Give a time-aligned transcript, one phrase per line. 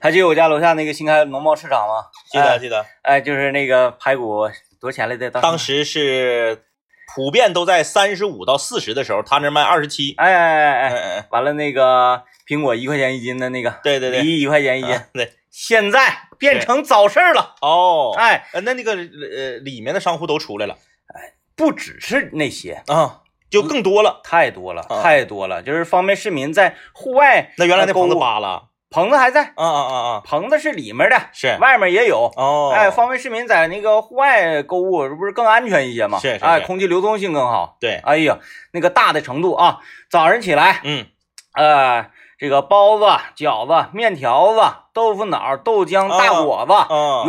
[0.00, 2.04] 还记得我家楼下那个新开农贸市场吗？
[2.30, 4.48] 记得记得，哎，就是那个排骨
[4.80, 5.30] 多少钱来的？
[5.30, 6.64] 当时是
[7.14, 10.14] 普遍都在三十五到四十的时候，他那卖二十七。
[10.16, 15.32] 哎哎哎哎，哎，完了那个苹果一块钱一斤的那个，对对对，梨一块钱一斤，对。
[15.50, 20.74] 现在变成早市了哦，哎，那那个呃里面的商户都出来了，
[21.12, 27.52] 哎，不只是那些啊，就更多了，太多了，太多了，就是方便市民在户外。
[27.56, 36.18] 那原来那棚子扒了，棚子还在，啊啊啊啊，棚子是里面的，是外面也有哦，哎，方便市民在那个户外购物，这不是更安全一些吗？
[36.18, 37.76] 是是，哎，空气流通性更好。
[37.80, 38.38] 对，哎呀，
[38.72, 41.06] 那个大的程度啊，早上起来，嗯，
[41.54, 42.10] 呃。
[42.40, 43.04] 这个包子、
[43.36, 44.60] 饺子、面条子、
[44.94, 46.72] 豆腐脑、豆浆、大果子、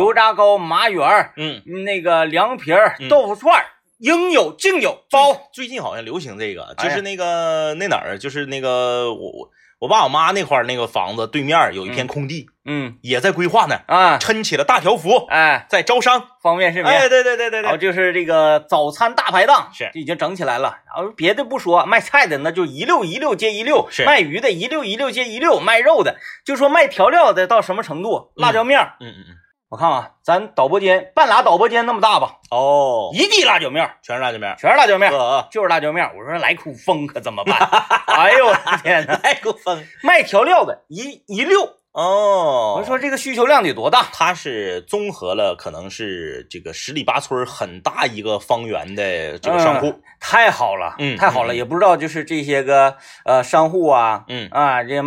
[0.00, 3.60] 油炸糕、麻圆嗯，那个凉皮儿、豆腐串
[3.98, 5.00] 应有尽有。
[5.10, 16.92] 包最近好像流行这个，就是那个那哪儿，就是那个我我我爸我妈那块那个房子对面有一片空地，嗯，也在规划呢啊，撑起了大条幅，哎，在招商，方便市民。
[16.92, 20.76] 哎，对对对对对，然后就是这个早餐大排档是已经整起来了。
[20.86, 28.32] 然后别的不说，卖菜的那就一溜一溜接一溜，是卖鱼的一溜一溜接一溜，卖肉的就说卖调料的到什么程度？
[28.36, 29.36] 辣椒面嗯嗯嗯，
[29.70, 32.38] 我看啊，咱导播间半拉导播间那么大吧？
[32.50, 36.04] 哦，一地辣椒面，全是辣椒面，全是辣椒面，呃，就是辣椒面。
[36.18, 37.56] 我说来股风可怎么办？
[38.08, 41.76] 哎呦我的天哪，来股风，卖调料的一一溜。
[41.92, 44.08] 哦，我说这个需求量得多大？
[44.12, 55.00] 它是综合了可能是这个十里八村很大一个方圆的这个商户，嗯、太好了，嗯，太好了，嗯、也不知道就是这些个呃商户啊，嗯啊这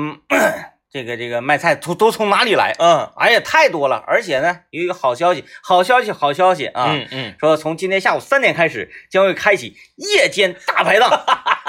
[0.93, 2.71] 这个这个卖菜都都从哪里来？
[2.77, 11.25] 嗯，哎呀，太多了，而且呢有一个好消息，好消息，好消息啊，嗯嗯，说从今天下午三点开始将会开启夜间大排档，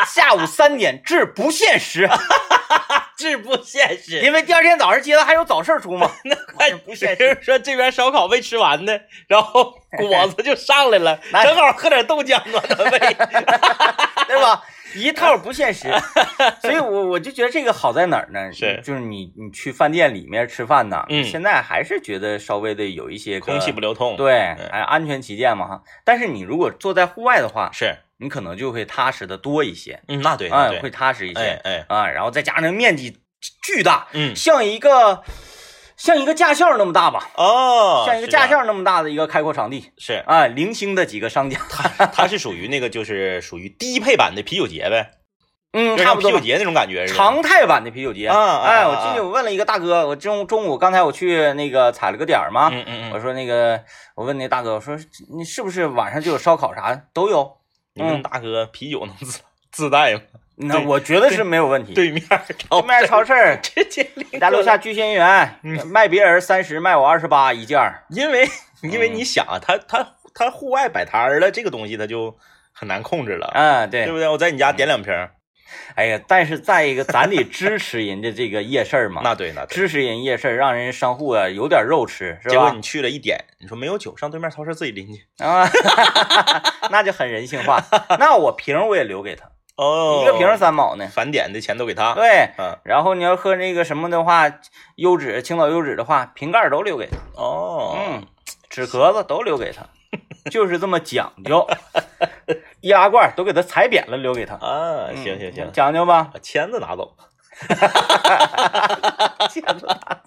[0.06, 2.06] 下午三点至不限时。
[3.16, 7.38] 至不限时，因为第二天早上接着还有早市出嘛， 那快不限时。
[7.41, 8.92] 说这边烧烤没吃完呢，
[9.28, 14.62] 然后果子就上来了， 正好喝点豆浆暖暖胃，对吧？
[14.94, 15.88] 一套不现实，
[16.62, 18.53] 所以我我就觉得这个好在哪儿呢？
[18.53, 24.34] 是就是你你去饭店里面吃饭呢，嗯，现在还是觉得稍微的有一些空气不流通，对，
[24.71, 25.82] 哎，安全起见嘛哈。
[26.05, 33.19] 但是你如果坐在户外的话，是你可能就会踏实的多一些，嗯，那对，哎，会踏实一些，哎哎啊，然后再加上面积
[33.62, 35.22] 巨大，嗯，像一个。
[36.04, 37.31] 像一个驾校那么大吧？
[37.34, 40.22] 哦，像一个驾校那么大的一个开阔场地，是。
[40.26, 45.12] 啊，零星的几个商家，它它是属于那个就是属于低配版的啤酒节呗，
[45.72, 48.28] 嗯，差不多啤酒节那种感觉，常态版的啤酒节。
[48.28, 48.60] 啊。
[48.60, 53.82] 哎，我进去我问了一个大哥，我中中午刚才我去那个踩了个点嘛，嗯嗯嗯，我说那个
[54.14, 54.94] 我问那大哥，我说
[55.34, 56.94] 你是不是晚上就有烧烤啥？
[56.94, 57.56] 的都有？
[57.94, 59.41] 你问大哥啤酒能自
[59.72, 60.20] 自带吗？
[60.56, 61.94] 那我觉得是没有问题。
[61.94, 62.22] 对面
[62.70, 63.32] 对面 超市
[63.62, 68.04] 直接家楼下聚仙园卖别人三十，卖我二十八一件儿。
[68.10, 68.48] 因为
[68.82, 72.37] 因为你想啊，他他他户外摆摊儿了，这个东西他就
[72.72, 73.50] 很难控制了。
[73.54, 74.28] 嗯，对，对不对？
[74.28, 75.12] 我在你家点两瓶。
[75.97, 79.22] 哎呀，但是再一个，咱得支持人家这个夜市嘛。
[79.25, 82.50] 那对，那支持人夜市，让人商户啊有点肉吃，是吧？
[82.50, 85.69] 结果你去了一点，你说没有酒，上对面超市自己拎去啊，
[86.91, 87.82] 那就很人性化。
[88.20, 89.50] 那我瓶我也留给他。
[89.77, 92.15] 哦，一个瓶三毛呢，返点的钱都给他。
[92.15, 94.45] 对，嗯，然后你要喝那个什么的话，
[94.97, 97.17] 优质青岛优质的话，瓶盖都留给他。
[97.35, 98.27] 哦，嗯，
[98.69, 99.85] 纸壳子都留给他，
[100.51, 101.67] 就是这么讲究。
[102.81, 104.55] 易拉罐都给他踩扁了，留给他。
[104.55, 106.31] 啊，行行行，讲究吧？
[106.33, 107.17] 把签子拿走。
[109.51, 110.21] 签子拿走。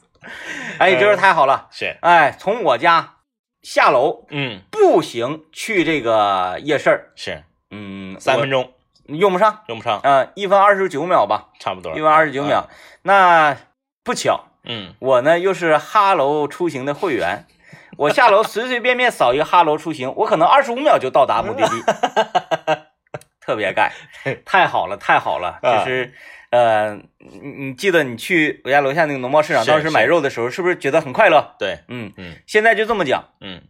[0.80, 1.70] 哎，真是太好了。
[1.72, 3.16] 是，哎，从我家
[3.62, 8.74] 下楼，嗯，步行去这个夜市是，嗯，三分钟。
[9.08, 12.68] 用不上，用不上，嗯，一分二十九秒吧，差不多，一分二十九秒。
[13.04, 13.56] 那
[14.04, 17.46] 不巧，嗯，我呢又是哈喽出行的会员，
[17.98, 21.84] 我下楼随随便便扫一个哈喽出行，我可能二十五秒就到达目的地，
[23.40, 23.94] 特别盖，
[24.46, 25.60] 太好了，太好了。
[25.64, 26.14] 就是，
[26.50, 31.56] 呃，你你记得你去我家楼下那个农贸市场当时买肉的时候，是不是觉得很快乐？
[31.58, 32.12] 对，嗯。
[32.18, 33.62] 嗯，现在就这么讲，嗯。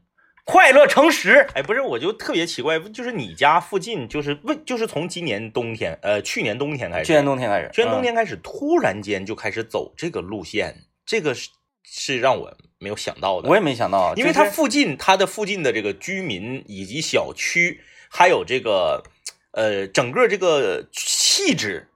[0.49, 11.49] 快乐诚实，哎，不是，我就特别奇怪，就是你家附近，就是为，就是从今年冬天，呃，去年冬天开始，去年冬天开始，去年冬天开始，突然间就开始走这个路线，这个是
[11.83, 19.03] 是让我没有想到的，我也没想到，因为它附近，它的附近的这个居民以及小区，还有这个，
[19.51, 21.89] 呃，整个这个气质，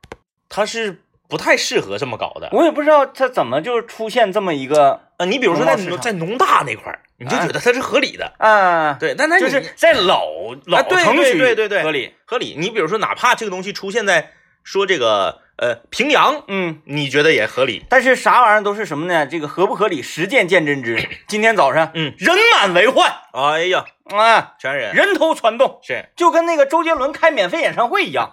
[0.50, 1.02] 它是
[1.32, 2.50] 不太适合这么搞的。
[2.52, 7.00] 我也不知道它怎么就出现这么一个，呃，你比如说在在农大那块儿。
[7.24, 10.26] 你就觉得它是合理的啊，对，但它就是在老
[10.66, 12.56] 老城区，对对对，合理合理。
[12.58, 14.32] 你比如说，哪怕这个东西出现在
[14.64, 17.86] 说这个呃，平阳，嗯，你觉得也合理？
[17.88, 19.28] 但是啥玩意儿都是什么呢？
[19.28, 21.08] 这个合不合理，实践见真知。
[21.30, 28.32] 今天早上，嗯，人满为患哎呀，啊，全人人头攒动，是，就跟那个周杰伦开免费演唱会一样。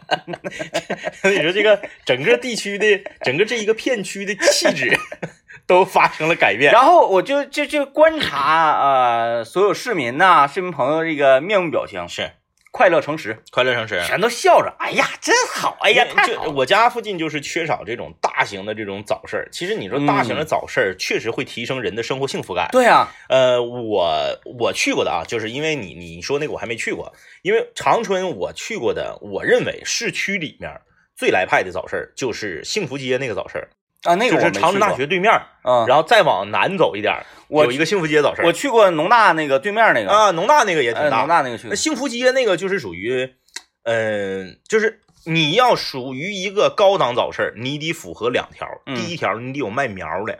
[1.24, 4.98] 你说这个整个地区的整个这一个片区的气质
[5.66, 6.70] 都发生了改变。
[6.72, 12.32] 然后我就就就观察呃所有市民呐、市民朋友这个面部表情，是
[12.78, 14.00] 快乐诚实，快乐城市。
[14.06, 19.48] 全都笑着，哎呀，真好，哎呀，太好我家附近就是缺少这种大型的这种早市儿。
[19.50, 22.68] 其实你说大型的早市儿确实会提升人的生活幸福感。
[22.70, 30.70] 对啊，呃，我我去过的啊，就是因为你你说那个我还没去过，因为长春我去过的，我认为市区里面
[31.16, 33.68] 最来派的早市儿就是幸福街那个早市儿，
[34.04, 38.42] 啊，那个就是长春大学对面儿，嗯，然后再往南走一点有一个幸福街早市。
[38.42, 43.34] 我去过农大那个对面那个，啊，农大那个也挺呃，大，农大那个去过那，幸福街那个就是属于，
[43.82, 48.66] 嗯、就是你要属于一个高档早市，你得符合两条。
[48.86, 50.38] 嗯第一条，你得有卖苗的，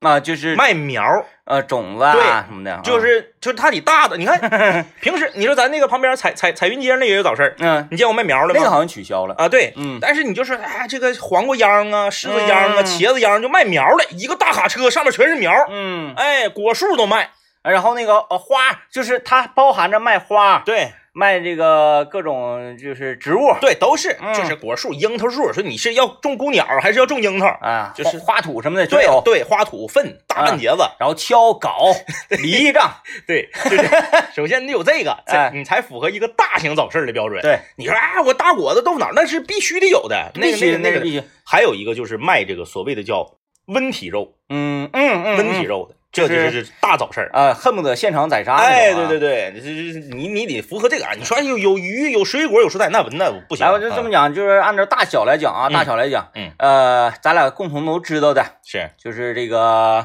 [0.00, 1.02] 啊，就是卖苗
[1.44, 4.16] 呃种子啊对什么的，啊就是就是它得大的。
[4.16, 4.38] 你看
[5.00, 8.54] 平时你说咱那个旁边彩彩彩云街那也有早市儿，嗯，你见过卖苗的吗？
[8.54, 9.72] 那个好像取消了，啊，对。
[9.76, 17.30] 嗯，但是你就说，哎，这个黄瓜秧啊、柿子秧啊、嗯茄子秧就卖苗的，一个大卡车上面全是苗，嗯，哎，果树都卖。
[17.62, 18.56] 然后那个呃花，
[18.90, 25.52] 就是它包含着卖花，对卖这个各种就是植物，对，都是，嗯就是果树、樱桃树。
[25.52, 27.46] 说你是要种孤鸟还是要种樱桃？
[27.60, 31.94] 啊，就是花花土什么的就对有，对，花土、粪、大半截子，然后锹、镐、
[32.40, 32.90] 犁杖，
[33.26, 33.88] 对，就是
[34.34, 35.16] 首先你得有这个，
[35.52, 41.00] 你才符合一个大型早市的标准。，对，你说啊，我大果子豆腐脑那是必须得有的，那必须个那个那个。
[41.00, 43.36] 必须，还有一个就是卖这个所谓的叫
[43.66, 47.30] 温体肉，嗯嗯嗯，温体肉的，这就是大早市儿。
[47.32, 48.62] 啊，恨不得现场宰杀啊。
[48.62, 51.12] 哎，对对对，这这你你得符合这个啊！
[51.16, 53.64] 你说有有鱼有水果有蔬菜，那那不行。
[53.64, 60.04] 来，我就这么讲，就是按照大小来讲啊，嗯大小来讲，嗯，呃，咱俩共同都知道的，是就是这个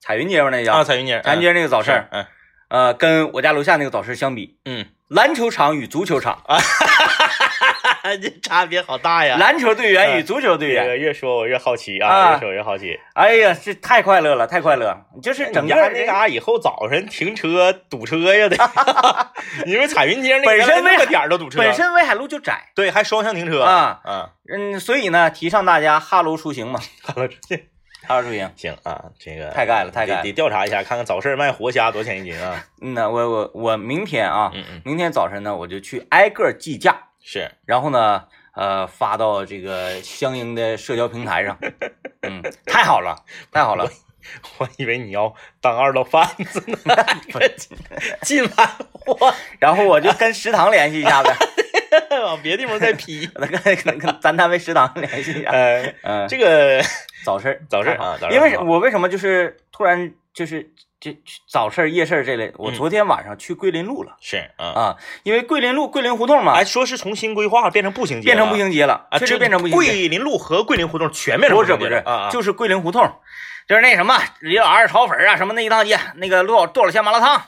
[0.00, 2.26] 彩云街吧，那啊，叫彩云街，彩云街那个早市，嗯
[2.68, 6.42] 呃，跟我家楼下那个早市相比，嗯，篮球场与足球场，
[8.14, 9.38] 这差别好大呀！
[9.38, 13.00] 篮球队员与足球队员，越越说我越好奇啊啊，越说越好奇。
[13.14, 18.56] 哎呀，这太快乐了，太快乐，就是整个人那嘎以后早晨停车堵车呀得，
[19.64, 24.28] 因为彩云街那本身那个点儿都堵车，本身威海路就窄，对还双向停车啊嗯，
[24.74, 27.60] 嗯，所以呢，提倡大家哈喽出行嘛，哈喽出行，
[28.06, 28.50] 哈喽出行。
[28.56, 32.64] 行啊，这个太盖了太盖了得得调查一下，看看早市卖活虾多少钱一斤啊？
[32.82, 34.52] 嗯呐，我我我明天啊，
[34.84, 38.24] 明天早晨呢，我就去挨个计价，是然后呢，
[38.54, 41.58] 呃，发到这个相应的社交平台上。
[42.22, 43.16] 嗯，太好了，
[43.50, 43.90] 太好了。
[44.58, 46.94] 我以为你要当二道贩子呢，
[48.22, 51.36] 进完货然后我就跟食堂联系一下呗，
[52.22, 53.26] 往别地方再批。
[53.26, 53.50] 跟
[53.84, 55.50] 跟跟咱单位食堂联系一下。
[55.50, 56.80] 呃，嗯，这个
[57.24, 61.16] 早市儿早市儿啊早市儿因为我为什么就是突然就是这
[61.48, 62.74] 早市夜市这类，我嗯。
[62.74, 69.86] 昨天晚上去桂林路了是啊，啊，因为桂林路桂林胡同嘛哎，，说是重新规划变成步行街，变成步行街了，啊，确实变成步行街。
[69.86, 73.02] 桂林路和桂林胡同全变成步行不是不是街了啊，就是桂林胡同，
[73.68, 77.42] 就是那什么李老二炒粉啊，什么那一趟街，那个陆老多少家麻辣烫，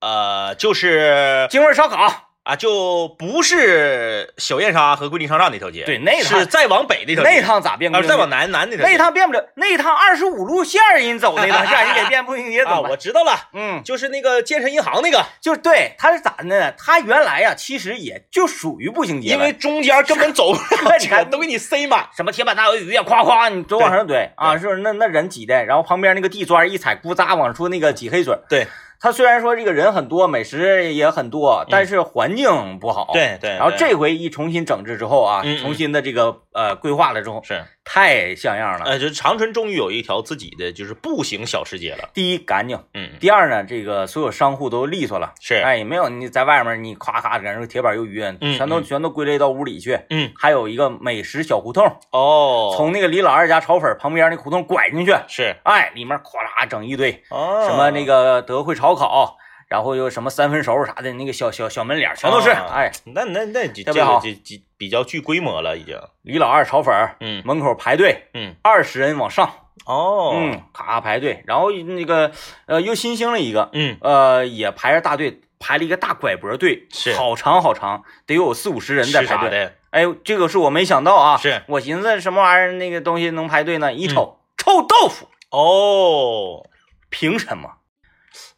[0.00, 8.02] 呃，就是京味烧烤，啊，就不是小燕莎和桂林商厦那条街，对那趟是再往北那条街，那趟咋变步啊？
[8.02, 16.72] 再往南南那条街，那趟变不了，那趟二十五路线人走那趟线，你给变步行街怎啊，我知道了，嗯，就是那个建设银行那个，就是对，他是咋的呢？
[16.72, 20.58] 他原来呀，其实也就属于步行街，因为中间根本走不
[20.88, 22.08] 了 车，你看都给你塞满。
[22.16, 24.80] 什么铁板大鱿鱼呀，夸夸你都往上怼啊，是不是？
[24.80, 28.36] 那那人挤的，然后旁边那个地砖一踩，咕扎往出那个挤黑水。
[28.48, 28.66] 对，
[29.02, 33.10] 它虽然说这个人很多，美食也很多，但是环境不好。。
[33.12, 38.84] 对对，然后这回一重新整治之后啊，重新的这个呃规划了之后，是，太像样了。
[38.84, 42.10] 呃，就是长春终于有一条自己的就是步行小吃街了。
[42.14, 49.98] 第一干净，嗯，第二呢，这个所有商户都利索了，是，哎，也没有你在外面你咔咔搁那铁板鱿鱼，嗯全都嗯全都归类到屋里去。
[50.10, 59.36] 嗯，还有一个美食小胡同，哦，从那个李老二家炒粉旁边那胡同拐进去，是，哎，里面咵啦整一堆哦，什么那个德惠炒烤，
[59.72, 64.20] 然后又什么三分熟啥的，那个小小小门脸全都是，啊哎，那那那这特别好。
[64.20, 65.98] 这个这这比较具规模了，已经。
[66.20, 67.42] 李老二炒粉儿嗯。
[67.46, 69.50] 门口排队，嗯，二十人往上，
[69.86, 72.30] 哦，嗯，咔排队，然后那个
[72.66, 77.14] 呃又新兴了一个，嗯，呃也排着大队，排了一个大拐脖队，是。
[77.14, 79.72] 好长好长，得有四五十人在排队。
[79.88, 81.62] 哎呦，这个是我没想到啊，是。
[81.66, 83.90] 我寻思什么玩意儿那个东西能排队呢？
[83.90, 86.68] 一瞅、臭豆腐，哦，
[87.08, 87.70] 凭什么？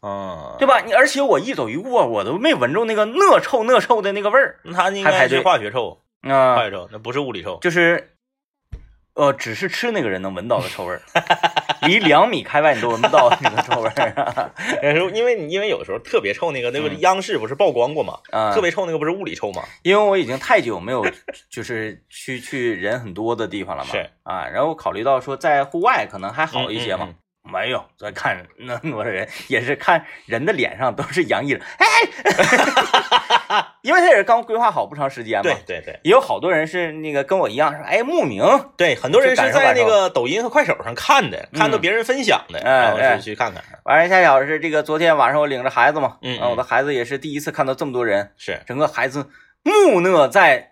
[0.01, 0.79] 嗯，对吧？
[0.81, 4.59] 你而且我一走一过，我都没闻着那个恶臭恶臭的那个味儿。
[4.63, 6.01] 那他应该是化学臭。
[6.21, 7.59] 啊、坏臭，那不是物理臭。
[7.61, 8.15] 就是，
[9.13, 11.01] 呃，只是吃那个人能闻到的臭味儿，
[11.87, 14.49] 离两米开外你都闻不到那个臭味儿啊。
[15.13, 18.17] 因为因为有时候特别臭那个那个嗯央视不是曝光过吗？
[18.31, 19.63] 啊特别臭那个不是物理臭吗？
[19.83, 21.05] 因为我已经太久没有
[21.49, 27.15] 就是去去人很多的地方了嘛，是啊，然后考虑到说在户外可能还好一些嘛，嗯嗯
[27.45, 35.99] 没有，再看那么多的人，也是看人的脸上都是洋溢着， 哎， 因为他也是刚规划好不长时间嘛，对对对。
[36.03, 38.43] 也有好多人是那个跟我一样说，哎，慕名，
[38.75, 43.15] 对，很多人是在那个抖音和快手上看的，看到别人分享的，哎然后哎。
[43.17, 43.63] 就去看看。
[43.83, 46.39] 完了，恰巧是这个昨天晚上我领着孩子嘛，嗯。
[46.49, 48.61] 我的孩子也是第一次看到这么多人，是。
[48.65, 49.29] 整个孩子
[49.63, 50.71] 木讷在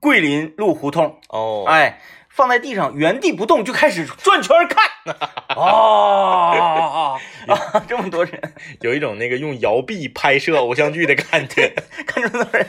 [0.00, 4.88] 桂林路胡同，哦，哎，放在地上原地不动，就开始转圈儿看。
[5.56, 7.18] 哦
[7.48, 11.74] 啊， 这么多人，有一种那个用摇臂拍摄偶像剧的感觉。
[12.06, 12.66] 看这么多人，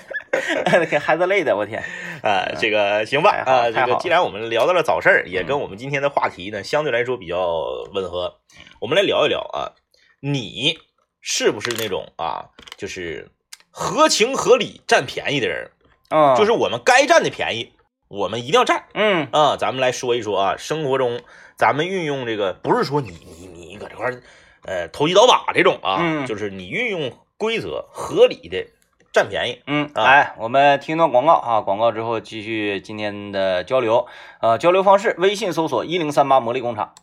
[0.65, 1.83] 哎给孩子累的，我天。
[2.23, 7.37] 啊，这个行吧啊，这个既然我们聊到了早市儿，也嗯跟我们今天的话题呢相对来说比较
[7.93, 8.39] 吻合，
[8.79, 9.73] 我们来聊一聊啊，
[10.21, 10.79] 你
[11.21, 13.29] 是不是那种啊，就是
[13.69, 15.69] 合情合理占便宜的人？
[16.09, 17.73] 嗯，就是我们该占的便宜，
[18.11, 19.55] 我们一定要占嗯啊。
[19.55, 21.21] 咱们来说一说啊，生活中
[21.55, 24.21] 咱们运用这个，不是说你你你搁这块儿
[24.65, 28.67] 呃投机倒把这种啊，嗯就是你运用规则合理的
[29.13, 29.61] 占便宜。
[29.65, 34.07] 嗯，啊来，我们听一段广告啊，广告之后继续今天的交流。
[34.41, 36.93] 呃，交流方式：微信搜索一零三八魔力工厂。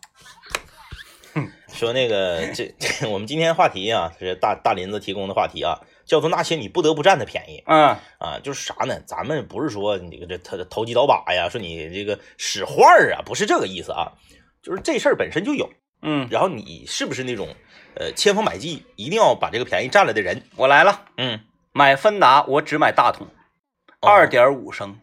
[1.72, 9.00] 说那个这这我们今天话题啊，是大大林子提供的话题啊，叫做那些你不得不占的便宜嗯啊，就是啥呢？
[9.06, 14.14] 咱们不是说你这个这他投机倒把呀，说你这个使坏儿啊，不是这个意思啊，
[14.62, 15.70] 就是这事儿本身就有，
[16.02, 17.54] 嗯，然后你是不是那种
[17.94, 20.42] 呃千方百计一定要把这个便宜占了的人？
[20.56, 21.40] 我来了，嗯，
[21.72, 23.28] 买芬达我只买大桶，
[24.00, 24.98] 哦二点五升。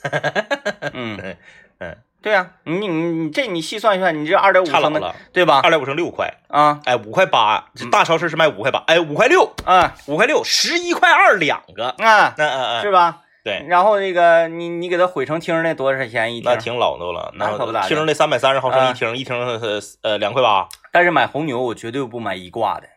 [0.94, 1.36] 嗯
[1.78, 5.60] 嗯，对呀、你你你这你细算一算，你这二点五差了，对吧？
[5.62, 13.18] 二点五升六块，啊哎，五块八，这大超市是卖五块八，哎，五块六，啊五块六，十一块二两个，啊，那嗯嗯，是吧？
[13.44, 16.56] 对，然后那个你你给它毁成听那多少钱一听那？
[16.56, 22.88] 挺老多了，那可不咋的听那三百三十毫升啊一听，一听呃呃两块八，但是买红牛我绝对不买一挂的。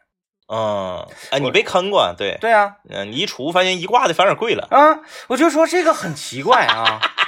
[0.48, 5.00] 嗯，哎，你被坑过，对，对啊，嗯，你一除发现一挂的反而贵了，啊，
[5.30, 7.00] 我就说这个很奇怪啊。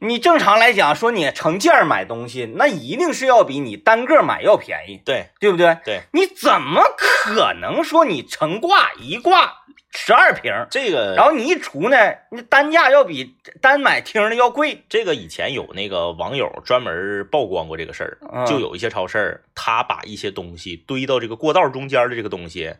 [0.00, 5.26] 你正常来讲说你成件儿买东西，那一定是要比你单个买要便宜，对。
[5.40, 5.76] 对不对？
[5.84, 11.96] 对，你怎么可能说你成挂一挂十二瓶儿，这个，然后你一除呢，
[12.30, 14.84] 你单价要比单买听的要贵？
[14.88, 18.46] 这个以前有那个网友专门曝光过这个事儿，嗯。
[18.46, 22.74] 就有一些超市，他把一些东西堆到这个过道中间的这个东西，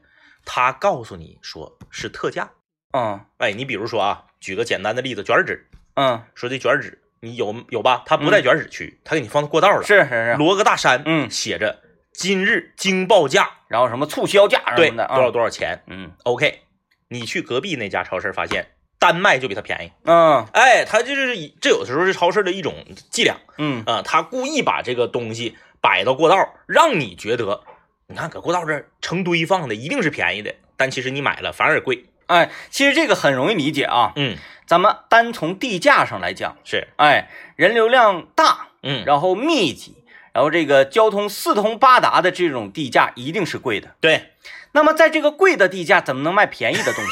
[0.45, 2.51] 他告诉你说是特价，
[2.93, 3.21] 嗯。
[3.37, 8.03] 哎，你比如说啊，举个简单的例子，卷纸，嗯，说这卷纸你有有吧？
[8.07, 11.81] 他不在卷纸区，他给你放到过道了，是是是，摞个大山，嗯写着
[12.13, 16.61] 今日惊报价，然后什么促销价对，什么的，多少嗯多少钱嗯？OK，
[17.09, 27.63] 你去隔壁那家超市发现单卖就比他便宜，嗯哎，他就是以这有的时候是超市的一种伎俩嗯啊，他故意把这个东西摆到过道，让你觉得，
[28.07, 32.05] 你看搁过道这儿成堆放的一定是便宜的，但其实你买了反而贵。
[32.27, 34.13] 哎，其实这个很容易理解啊。
[34.17, 39.97] 嗯，咱们单从地价上来讲，是，哎，人流量大，嗯，然后密集，
[40.33, 43.95] 然后这个交通四通八达的这种地价一定是贵的。
[44.01, 44.31] 对，
[44.73, 47.11] 那么在这个贵的地价，怎么能卖便宜的东西？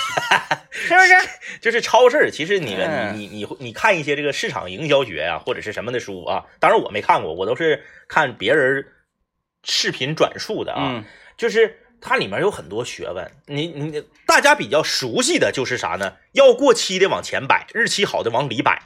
[0.72, 1.14] 是不是？
[1.60, 8.86] 就是超市，其实你嗯你你你你看一些这个市场营销学啊，或者是什么的书啊，当然我没看过，我都是看别人
[9.62, 11.04] 视频转述的啊，嗯
[11.36, 16.14] 就是它里面有很多学问，你你大家比较熟悉的就是啥呢？
[16.32, 18.82] 要过期的往前摆，日期好的往里摆，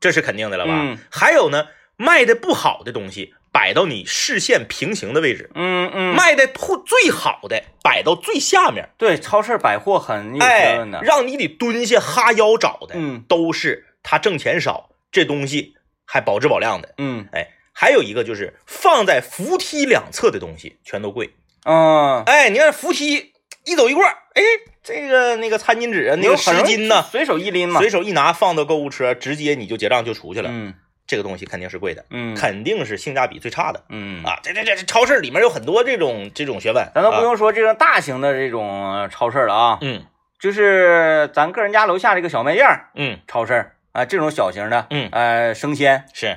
[0.00, 0.72] 这是肯定的了吧？
[0.74, 15.74] 嗯还有呢，卖的不好的东西摆到你视线平行的位置，嗯嗯，卖的不最好的摆到最下面，对，超市百货很有学哎问的。，让你得蹲下哈腰找的，嗯都是他挣钱少，这东西
[16.04, 16.94] 还保质保量的。
[16.98, 21.30] 嗯哎，还有一个就是放在扶梯两侧的东西全都贵。
[21.68, 23.32] 嗯，哎，你看扶梯
[23.64, 24.42] 一走一过，哎，
[24.82, 27.78] 这个那个餐巾纸啊，那个湿巾呢，随手一拎嘛。
[27.78, 30.48] 随手一拿放到购物车，直接你就结账就出去了。
[30.50, 30.74] 嗯。
[31.06, 32.34] 这个东西肯定是贵的，嗯。
[32.34, 33.82] 肯定是性价比最差的。
[33.88, 34.38] 嗯，啊！
[34.42, 37.22] 这这这这超市里面有很多这种这种学问，咱都不啊。
[37.22, 40.04] 用说这种大型的这种超市了啊，嗯。
[40.38, 43.18] 就是咱个人家楼下这个小卖店儿嗯。
[43.26, 45.08] 超市啊，这种小型的，嗯。
[45.12, 46.36] 呃，生鲜是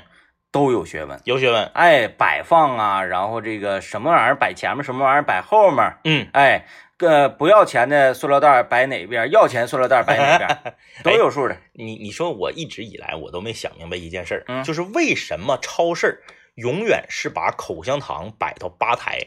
[0.51, 1.20] 都有学问。
[1.24, 1.65] 有学问。
[1.74, 6.65] 哎，摆放啊，然后这个什么玩意儿摆前面，什么玩意儿摆后面，嗯，哎，
[6.98, 11.58] 个不要钱的塑料袋摆哪边，要钱塑料袋摆哪边， 都有数的。
[11.74, 16.22] 你你说我一直以来我都没想明白一件事儿，嗯就是为什么超市儿
[16.55, 19.20] 永远是把口香糖摆到吧台，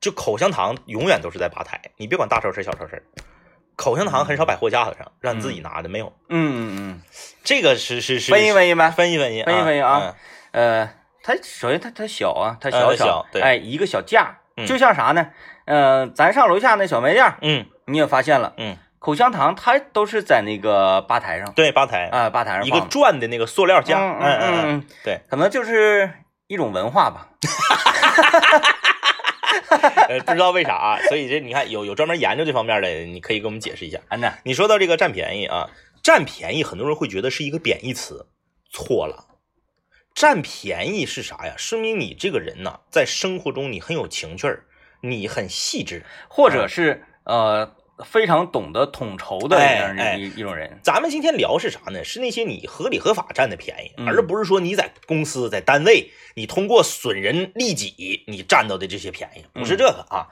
[0.00, 3.04] 就口香糖永远都是在吧台，你别管大超市小超市，
[3.80, 7.02] 口香糖很少摆货架子上，让你自己拿的没有，嗯嗯嗯。
[7.42, 10.14] 这个是是是分析分析呗分析分析分析分析啊
[10.52, 10.86] 呃，
[11.22, 13.40] 它首先它它小啊，它呃小小对。
[13.40, 15.28] 哎，一个小架嗯，就像啥呢？
[15.64, 17.64] 呃，咱上楼下那小卖店，嗯。
[17.86, 21.50] 你也发现了，嗯，口香糖它都是在那个吧台上。
[21.54, 26.12] 对吧台啊，吧台上一个转的那个塑料架，嗯嗯嗯，嗯，对，可能就是
[26.48, 27.28] 一种文化吧。
[30.08, 34.00] 呃，不知道为啥啊，所以这你看有有专门研究这方面的，你可以给我们解释一下。
[34.08, 35.70] 安娜，你说到这个占便宜啊，
[36.02, 38.26] 占便宜，很多人会觉得是一个贬义词，
[38.70, 39.26] 错了。
[40.12, 41.54] 占便宜是啥呀？
[41.56, 44.48] 说明你这个人呢，在生活中你很有情趣，
[45.02, 46.04] 你很细致。
[46.28, 50.78] 或者是呃非常懂得统筹的这样哎哎的一一种人。
[50.82, 52.02] 咱们今天聊是啥呢？
[52.04, 60.28] 是那些你合理合法占的便宜，嗯而不是说你在公司、在单位，你通过损人利己，你占到的这些便宜，不是这个啊。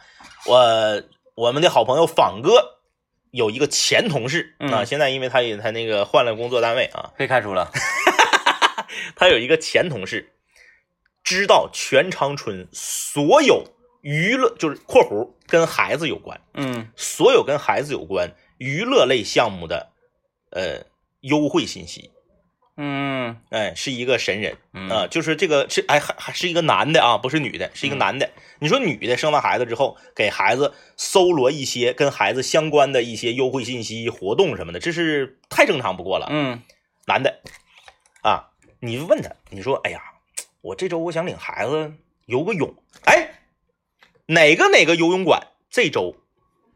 [0.47, 1.03] 我
[1.35, 2.79] 我们的好朋友仿哥
[3.31, 7.71] 有一个前同事嗯啊，现在因为他也他那个换了工作单位啊，被开除了，
[9.15, 10.33] 他有一个前同事，
[11.23, 13.65] 知道全长春所有
[14.01, 19.91] 娱乐，就是（括弧）跟孩子有关，嗯所有跟孩子有关娱乐类项目的
[20.51, 20.85] 呃
[21.21, 22.11] 优惠信息。
[22.81, 28.31] 嗯哎，是一个神人嗯啊、就是这个是哎还还是一个男的啊，不是女的，是一个嗯男的。
[28.61, 36.29] 你说女的生完孩子之后，给孩子搜罗一些跟孩子相关的一些优惠信息、活动什么的，这是太正常不过了。
[36.31, 36.63] 嗯
[37.07, 37.41] 男的
[38.23, 40.01] 啊，你问他，你说，哎呀，
[40.61, 41.93] 我这周我想领孩子
[42.27, 42.73] 游个泳，
[43.07, 43.28] 哎，
[44.31, 46.15] 哪个哪个游泳馆这周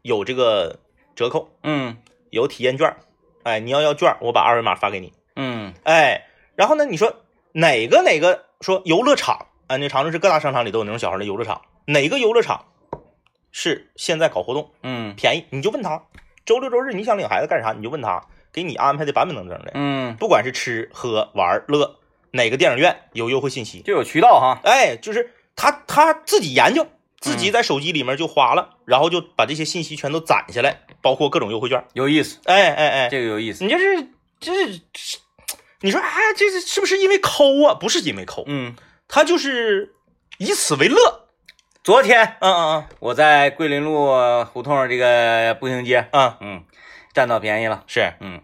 [0.01, 0.79] 有这个
[1.15, 1.97] 折扣，嗯
[2.31, 2.95] 有体验券，
[3.43, 7.15] 哎，你要要券，我把二维码发给你，嗯哎，然后呢，你说
[7.51, 9.77] 哪个哪个说游乐场啊？
[9.77, 12.65] 那长春市各大商场里都有那种小孩的游乐场，哪个游乐场
[13.51, 15.45] 是现在搞活动嗯便宜？
[15.51, 16.01] 你就问他，
[16.47, 17.71] 周六周日你想领孩子干啥？
[17.71, 18.19] 你就问他，
[18.51, 19.73] 给你安排的板板正正的。
[19.75, 21.99] 嗯，不管是吃喝玩乐，
[22.31, 24.59] 哪个电影院有优惠信息，就有渠道哈。
[24.63, 26.87] 哎，就是他他自己研究，
[27.23, 31.81] 自己在手机里面就花了，然后就把这些信息全都攒下来，包括各种优惠券。
[31.93, 33.63] 有意思，哎哎哎，这个有意思。
[33.63, 34.07] 你这是
[34.41, 34.53] 这
[34.93, 35.19] 是，
[35.79, 37.73] 你说哎，这是是不是因为抠啊？
[37.73, 38.75] 不是因为抠，嗯，
[39.07, 39.95] 他就是
[40.37, 41.21] 以此为乐。
[41.81, 44.11] 昨天嗯嗯嗯我在桂林路
[44.45, 46.63] 胡同这个步行街，嗯嗯，嗯，
[47.13, 47.85] 占到便宜了。
[47.87, 48.41] 是，嗯，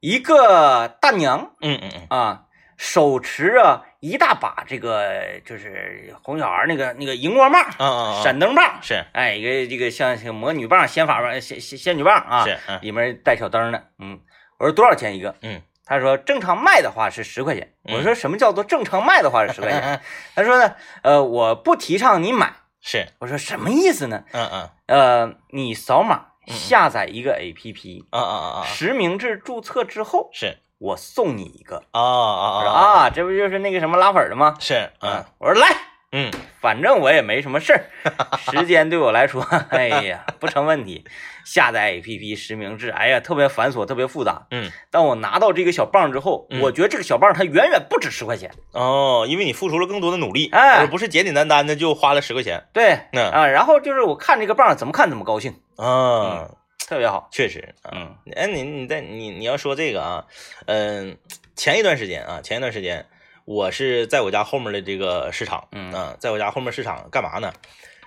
[0.00, 2.42] 一个大娘嗯嗯嗯，啊，
[2.76, 13.88] 手持着一大把这个就是哄小孩那个那个荧光棒、嗯嗯嗯，闪灯棒，是哎，一个这个像像魔女棒、仙法棒、仙仙仙女棒啊，是，嗯里面带小灯的。
[13.98, 14.18] 嗯，
[14.58, 15.34] 我说多少钱一个？
[15.42, 17.74] 嗯，他说正常卖的话是十块钱。
[17.84, 20.00] 嗯我说什么叫做正常卖的话是十块钱？
[20.34, 22.52] 他说呢，呃，我不提倡你买。
[22.80, 24.24] 是，我说什么意思呢？
[24.32, 31.82] 嗯嗯呃，你扫码嗯下载一个 APP，嗯嗯嗯嗯，实名制注册之后，是我送你一个。
[31.92, 32.64] 啊啊
[33.04, 34.56] 啊这不就是那个什么拉粉的吗？
[34.58, 35.68] 是，嗯我说来，
[36.12, 37.84] 嗯反正我也没什么事儿，
[38.50, 41.04] 时间对我来说， 哎呀，不成问题。
[41.44, 44.46] 下载 APP 实名制，哎呀，特别繁琐，特别复杂。
[44.50, 48.50] 嗯，当我拿到这个小棒之后，嗯我觉得这个小棒它远远不止十块钱。
[48.72, 52.64] 哦，因为你付出了更多的努力，哎而不是简简单单的就花了十块钱。
[52.72, 56.48] 对，嗯啊，然后就是我看这个棒怎么看怎么高兴，啊，
[56.90, 57.28] 特别好。
[57.30, 57.92] 确实，啊。
[57.94, 58.16] 嗯。
[58.34, 60.26] 哎，你你在你你要说这个啊，
[60.66, 61.16] 嗯，
[61.54, 63.06] 前一段时间啊，前一段时间
[63.44, 65.92] 我是在我家后面的这个市场，嗯。
[65.92, 67.52] 啊，在我家后面市场干嘛呢？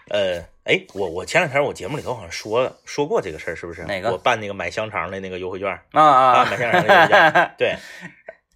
[0.10, 3.84] 呃，哎，我我前两天我节目里头好像说了说过这个事儿，是不是？
[3.86, 4.12] 哪个？
[4.12, 7.76] 我办那个买香肠的那个优惠券啊啊啊，买香肠的优惠券， 对，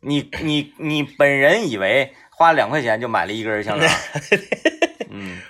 [0.01, 3.87] 你你你本人以为花两块钱就买了一根香肠，
[4.31, 4.39] 嗯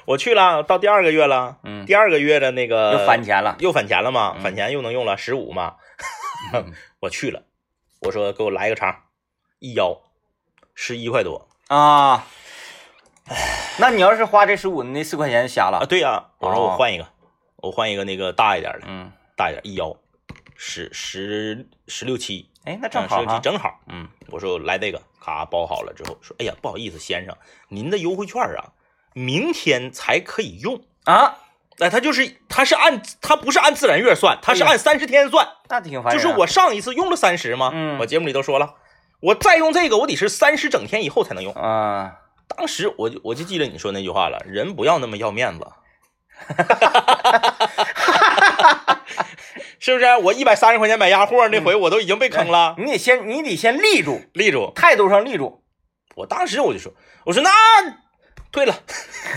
[0.08, 3.58] 我去了，到第二个月了，嗯，第二个月的那个又返钱了。
[3.60, 4.36] 又返钱了吗？
[4.38, 5.76] 嗯返钱又能用了十五吗？
[6.54, 7.44] 嗯 我去了，
[8.00, 9.04] 我说给我来一个肠，
[9.60, 10.00] 一腰
[10.74, 12.26] 十一块多啊，
[13.80, 15.72] 那你要是花这十五，那四块钱瞎啊！
[15.82, 15.86] 了。
[15.86, 17.06] 对呀、我说哦我换一个，
[17.58, 19.94] 我换一个那个大一点的，嗯，大一点一腰
[20.56, 23.40] 十十十六七，哎，那正好哈。
[23.44, 23.82] 正好。
[23.88, 27.36] 嗯我说来这个，咔包好了之后说，哎呀不好意思先生，
[27.68, 28.72] 您的优惠券啊，
[29.18, 30.82] 明天才可以用。
[31.06, 31.38] 啊，
[31.80, 35.48] 哎，它就是它是按它不是按自然月算，它是按三十天算。
[35.70, 36.14] 那挺烦。
[36.14, 38.76] 就是我上一次用了三十嘛，嗯我节目里都说了，
[39.22, 41.54] 我再用这个，我得是三十整天以后才能用。
[41.54, 42.14] 啊，
[42.48, 45.68] 当时我就我就记得你说那句话了，人不要那么要面子，
[49.80, 50.18] 是不是？
[50.18, 54.72] 我一百三十块钱买鸭货那回我都已经被坑了，你得先你得先立住，立住。
[54.76, 55.64] 态度上立住。
[56.16, 56.92] 我当时我就说，
[57.26, 57.52] 我说那
[58.58, 58.76] 退了，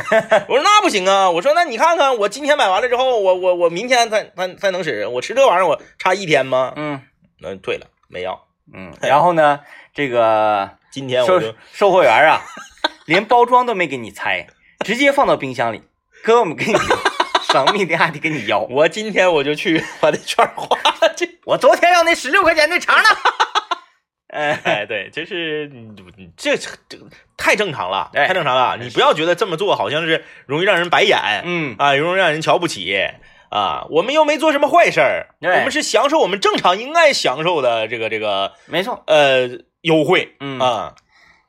[0.49, 6.73] 我说那不行啊，我说那你看看我今天买完了之后，我我我明天才才才能使，我吃这玩意儿我差一天吗？
[6.77, 7.03] 嗯
[7.39, 8.47] 那退了，没要。
[8.73, 9.61] 嗯，然后呢，
[9.93, 12.41] 这个 今天我就售货员啊，
[13.05, 14.47] 连包装都没给你拆，
[14.87, 15.83] 直接放到冰箱里，
[16.25, 16.99] 哥我们给你留，
[17.53, 18.61] 省米的还得给你要。
[18.61, 21.41] 我今天我就去把那券花了去。
[21.45, 23.09] 我昨天要那十六块钱那肠呢。
[24.31, 25.69] 哎， 哎，对，就是
[26.37, 26.99] 这这这
[27.37, 28.77] 太正常了，哎太正常了。
[28.81, 32.97] 你不要觉得这么做好像是容易让人白眼，嗯啊，容易让人瞧不起
[33.51, 33.87] 啊。
[33.91, 39.03] 我们又没做什么坏事儿，我们是享受我们正常应该享受的这个这个没错。
[39.07, 39.49] 呃
[39.83, 40.95] 优惠，嗯啊，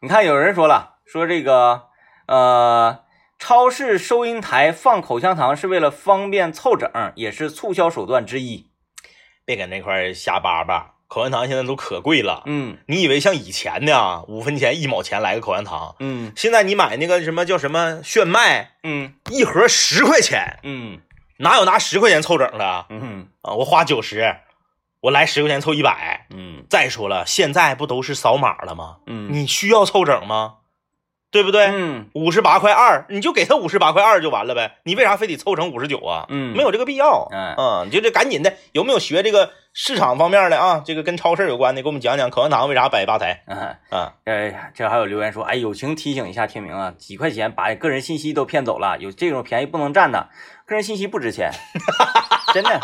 [0.02, 1.84] 你看有人说了，说这个
[2.28, 3.04] 呃，
[3.38, 8.68] 超市收银台放口香糖是为了方便凑整，也是促销手段之一。
[9.44, 10.94] 别搁那块瞎叭叭。
[11.12, 21.00] 口香糖现在都可贵了，嗯你以为像以前呢，五分钱一毛钱来个口香糖，嗯现在你买那个什么叫什么炫迈，嗯一盒十块钱，嗯
[21.40, 22.86] 哪有拿十块钱凑整的啊？
[22.90, 24.38] 嗯我花九十，
[25.02, 26.28] 我来十块钱凑一百。
[26.30, 29.00] 嗯再说了，现在不都是扫码了吗？
[29.06, 30.60] 嗯你需要凑整吗？
[31.32, 31.66] 对不对？
[31.68, 34.78] 嗯五十八块二，你就给他五十八块二就完了呗。
[34.84, 36.26] 你为啥非得凑成五十九啊？
[36.30, 37.28] 嗯没有这个必要。
[37.32, 40.84] 嗯嗯，你就这赶紧的，有没有学这个市场方面的啊？
[40.86, 43.76] 这个跟超市有关的，给我们讲讲口香糖为啥摆吧台嗯。
[43.92, 44.12] 嗯？
[44.26, 50.28] 呃，这还有留言说，哎，友情提醒一下天明啊，几块钱把个人信息都骗走了，有这种便宜不能占的，
[50.66, 51.52] 个人信息不值钱，
[52.54, 52.82] 真的，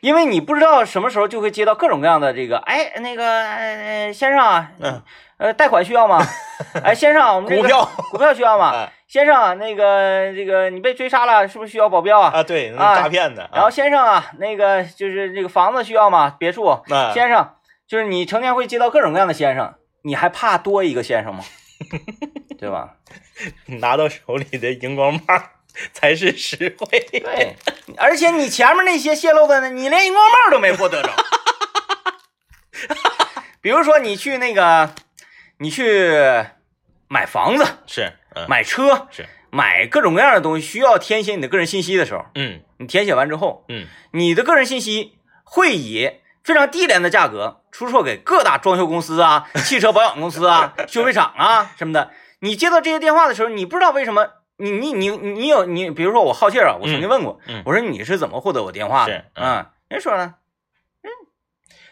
[0.00, 5.02] 因为你不知道什么时候就会接到各种各样的这个，哎，那个呃先生啊，嗯，
[5.38, 6.20] 呃，贷款需要吗？
[6.84, 8.72] 哎，先生，我们这个股票股票需要吗？
[8.74, 12.30] 哎先生啊，那个这个你被追杀了，是不是需要保镖啊？
[12.34, 13.48] 啊，对，那啊诈骗的。
[13.54, 16.36] 然后先生啊，那个就是这个房子需要吗？
[16.38, 17.54] 别墅，啊，先生，
[17.86, 21.42] 就是你成天会接到各种各样的先生，你还怕多一个先生吗？
[22.60, 22.96] 对吧？
[23.80, 25.42] 拿到手里的荧光棒
[25.94, 26.98] 才是实惠。
[27.10, 27.56] 对，
[27.96, 31.08] 而且你前面那些泄露的呢，你连荧光棒都没获得着。
[33.62, 34.90] 比如说你去那个，
[35.58, 36.12] 你去
[37.08, 46.10] 买房子、是，嗯，买车、是，买各种各样的东西，需要填写你的个人信息的时候，嗯你填写完之后，嗯，你的个人信息会以
[46.44, 52.10] 非常低廉的价格出售给各大装修公司啊、汽车保养公司啊、 修配厂啊什么的。
[52.40, 59.12] 你接到这些电话的时候，你不知道为什么，你你你你有你，比如说我好气儿啊，我曾经问过，嗯嗯我说你是怎么获得我电话的？
[59.12, 60.34] 是嗯嗯，人说呢，
[61.02, 61.10] 嗯，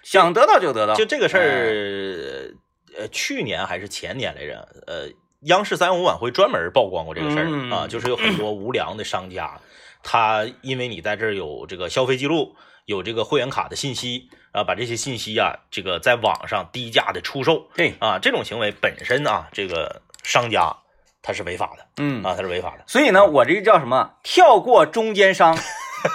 [0.05, 2.55] 想得到就得到，就这个事儿，
[2.99, 5.09] 呃，去年还是前年来着，呃，
[5.43, 9.61] 央视三幺五晚会专门曝光过这个事儿、嗯啊，就是有很多无良的商家，
[10.03, 12.55] 他因为你在这儿有这个消费记录，
[12.87, 20.75] 有这个会员卡的信息啊，把这些信息啊，这个在网上低价的出售对，啊，这种行为本身啊，这个商家
[21.23, 22.85] 他是违法的嗯啊，他是违法的。
[22.87, 24.13] 所以呢，我这个叫什么？
[24.23, 25.59] 跳过中间商，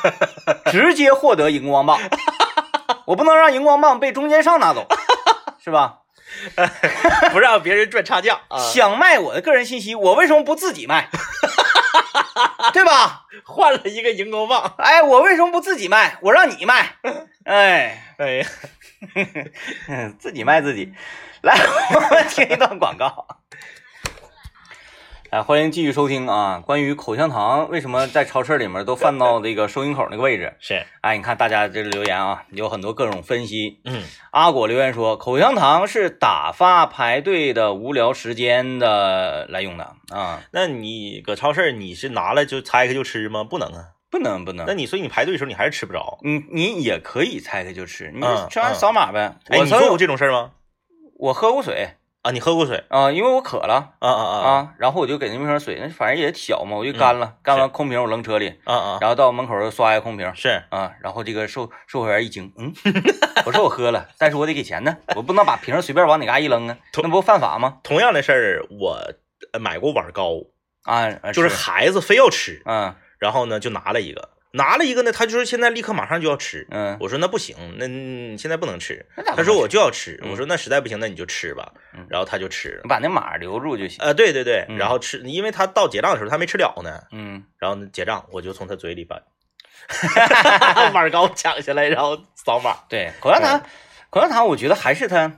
[0.71, 1.99] 直接获得荧光棒。
[3.05, 4.87] 我不能让荧光棒被中间商拿走，
[5.63, 5.99] 是吧？
[7.31, 11.09] 不让别人赚差价啊，想卖我的个人信息，我为什么不自己卖？
[12.73, 13.25] 对吧？
[13.45, 16.17] 换了一个荧光棒，哎，我为什么不自己卖？
[16.21, 16.95] 我让你卖，
[17.45, 18.45] 哎，哎呀，
[20.19, 20.93] 自己卖自己。
[21.41, 21.57] 来，
[21.95, 23.27] 我们听一段广告。
[25.31, 26.61] 哎，欢迎继续收听啊！
[26.65, 30.53] 关于口香糖为什么在超市里面都放到这个收银口那个位置？
[30.59, 33.79] 是，哎，你看大家这个留言啊，有很多各种分析。
[33.85, 43.45] 嗯阿果留言说，口香糖是打发排队的无聊时间的来用的啊，那你搁超市你是拿来就拆开就吃吗？
[43.45, 43.85] 不能啊。
[44.09, 44.73] 不能不能那。
[44.73, 46.19] 你所以你排队的时候你还是吃不着。
[46.23, 49.37] 你你也可以拆开就吃，你嗯吃完嗯扫码呗。
[49.47, 50.51] 哎，我曾有你做过这种事儿吗？
[51.17, 52.83] 我喝过水啊，你喝过水？
[52.89, 58.97] 啊，因为我渴了啊啊啊啊，然后我就给那瓶水，那反正也小嘛，我就干了，干完空瓶我扔车里，啊啊！
[59.01, 62.71] 然后到门口又刷一个空瓶是啊，然后这个售售货员一惊，嗯，
[63.45, 67.79] 我说我喝了，但是我得给钱呢，我不能把瓶随便往哪嘎一扔啊，那不犯法吗？
[67.83, 68.99] 同样的事儿，我
[69.53, 70.35] 呃买过碗糕，
[70.83, 76.67] 啊，啊就是孩子非要吃，嗯然后呢就拿了一个，拿了一个呢，他就说现在立刻马上就要吃。
[76.71, 79.05] 嗯，我说那不行，那你现在不能吃。
[79.35, 82.05] 他说我就要吃，嗯我说那实在不行，那你就吃吧嗯。
[82.09, 82.89] 然后他就吃了你。
[82.89, 83.97] 把那码留住就行。
[84.03, 89.19] 呃，对对对，嗯然后吃，因为他到结账的时候他没吃了呢，嗯，然后结账我就从他嘴里把
[90.93, 92.75] 碗糕抢下来，然后扫码。
[92.89, 93.61] 对，口香糖，
[94.09, 95.31] 口香糖，我觉得还是它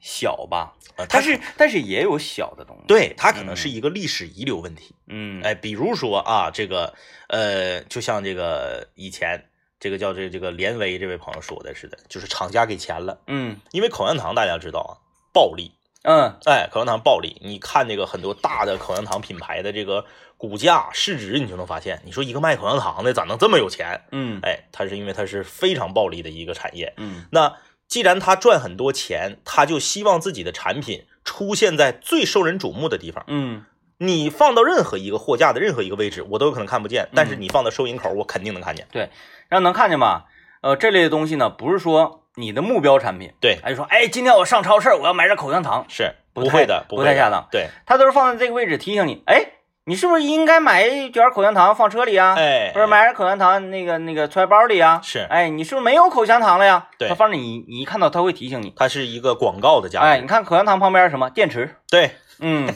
[0.00, 4.94] 小吧，呃，它但是但是也有小的东西。，对它可能是一个历史遗留问题。
[5.06, 6.94] 嗯，哎，比如说啊，这个
[7.28, 9.44] 呃，就像这个以前
[9.78, 14.92] 这个叫这这个连威这位朋友说的似的，就是厂家给钱了，嗯因为口香糖大家知道啊，
[15.32, 15.72] 暴利。
[16.02, 20.06] 嗯哎，口香糖暴利，你看这个很多大的口香糖品牌的这个
[20.38, 24.00] 股价市值，你就能发现，你说一个卖口香糖的咋能这么有钱？
[24.10, 26.94] 嗯哎，它是因为它是非常暴利的一个产业。
[26.96, 27.54] 嗯那
[27.90, 33.24] 既然他赚很多钱，他就希望自己的产品出现在最受人瞩目的地方。
[33.26, 33.66] 嗯
[33.98, 38.86] 你放到任何一个货架的任何一个位置，我都有可能看不见，但是嗯你放到收银口，我肯定能看见。
[38.90, 39.10] 对
[39.48, 40.24] 让能看见吧。
[40.62, 47.46] 呃，这类的东西呢，不是说你的目标产品，对，哎，说哎，今天我上超市，我要买点口香糖，是不会的，不会的太恰当。
[47.50, 49.44] 对，它都是放在这个位置提醒你，哎，
[49.84, 52.34] 你是不是应该买一卷口香糖放车里啊？
[52.36, 55.00] 哎，或者买点口香糖那个那个揣包里啊？
[55.02, 56.86] 是，哎，你是不是没有口香糖了呀？
[56.98, 58.72] 对它放着你，你一看到它会提醒你。
[58.76, 60.06] 它是一个广告的价值。
[60.06, 61.30] 哎，你看口香糖旁边是什么？
[61.30, 62.68] 电池，对，嗯，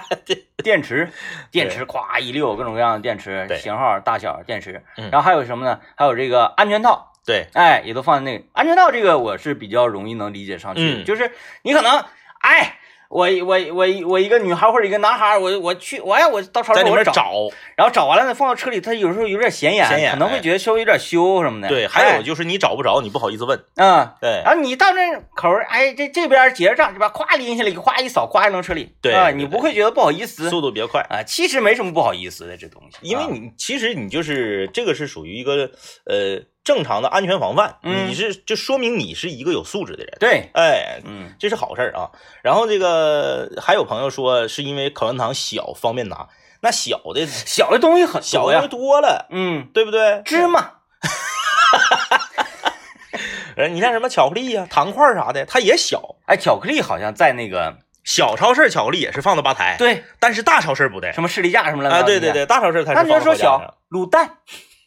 [0.64, 1.10] 电池，
[1.50, 5.78] 电池，咵一溜，各种各样的电池型号、大小电池，嗯然后还有什么呢？
[5.96, 11.30] 还有这个安全套，对，哎，也都放在那个安全套，这个我是比较容易能理解上去，嗯就是
[11.62, 12.04] 你可能，
[12.40, 12.77] 哎，
[13.08, 17.32] 我我我我一个女孩或者一个男孩，我我去，我呀，我到超市里我找，面找。
[17.74, 21.68] 然后找完了呢，放到车里，他有时候有点显眼，显眼可能会哎觉得稍微有点羞什么的。
[21.68, 23.58] 对，还哎有就是你找不着，你不好意思问。
[23.76, 31.00] 嗯，对，然后你到那口儿，哎，这这边结着账，这边咵拎下来，咵一扫，咵扔车里，啊，对啊你不会觉得不好意思速度别快。
[31.08, 31.22] 啊？
[31.22, 35.70] 其实没什么不好意思的这东西，啊因为你其实你就是这个是属于一个
[36.04, 42.10] 呃正常的安全防范，嗯你是就说明你是一个有素质的人，对，哎，嗯这是好事儿啊。
[42.42, 46.28] 然后这个还有朋友说是因为口香糖小方便拿，
[46.60, 50.20] 那小的 小的东西很小的多呀，多了，嗯，对不对？
[50.26, 50.72] 芝麻，
[53.56, 56.16] 呃，你像什么巧克力呀、糖块啥的，它也小。
[56.26, 61.14] 哎，巧克力好像在那个小超市巧克力也是放到吧台，，对但是大超市不对。
[61.14, 64.36] 什么士力架什么乱七啊，八糟的对对对，大超市它是那你要说小卤蛋，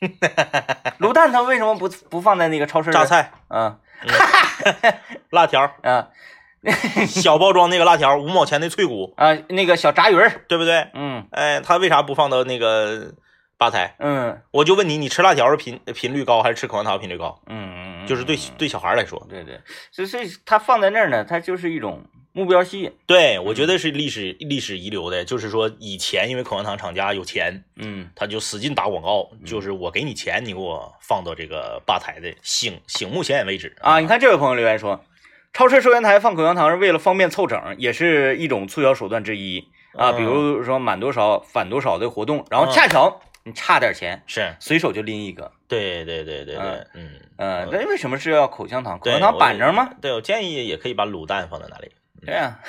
[1.00, 2.92] 卤蛋它为什么不不放在那个超市？
[2.92, 3.78] 榨，菜、嗯。
[5.30, 6.08] 辣条， 嗯。
[7.08, 10.88] 小包装那个辣条，五毛钱的脆骨，啊，那个小炸鱼儿，对不对？
[10.94, 11.28] 嗯。
[11.32, 13.14] 哎，他为啥不放到那个
[13.58, 13.96] 吧台？
[14.00, 14.42] 嗯。
[14.52, 17.40] 我就问你，你吃辣条的频频率高还是吃口香糖频率高？
[17.48, 19.60] 嗯，就是对对小孩来说，对对，
[19.92, 35.04] 所以所以它放在那儿呢，它就是一种目标吸引，对我觉得是历史历史遗留的，就是说以前因为口香糖厂家有钱，嗯他就使劲打广告，就是我给你钱，你给我放到这个吧台的醒醒目显眼位置啊，你看这位朋友留言说，
[35.54, 39.60] 超市收银台放口香糖是为了方便凑整，也是一种促销手段之一
[39.94, 40.12] 啊。
[40.12, 45.52] 嗯比如说满多少返多少的活动，然后恰巧你差点钱，是随手就拎一个。
[45.68, 46.64] 对对对对对
[46.94, 49.00] 嗯，嗯呃，那为什么是要口香糖？
[49.00, 49.90] 口香糖板正吗？
[50.02, 51.92] 对，我建议也可以把卤蛋放在那里，
[52.26, 52.60] 对呀，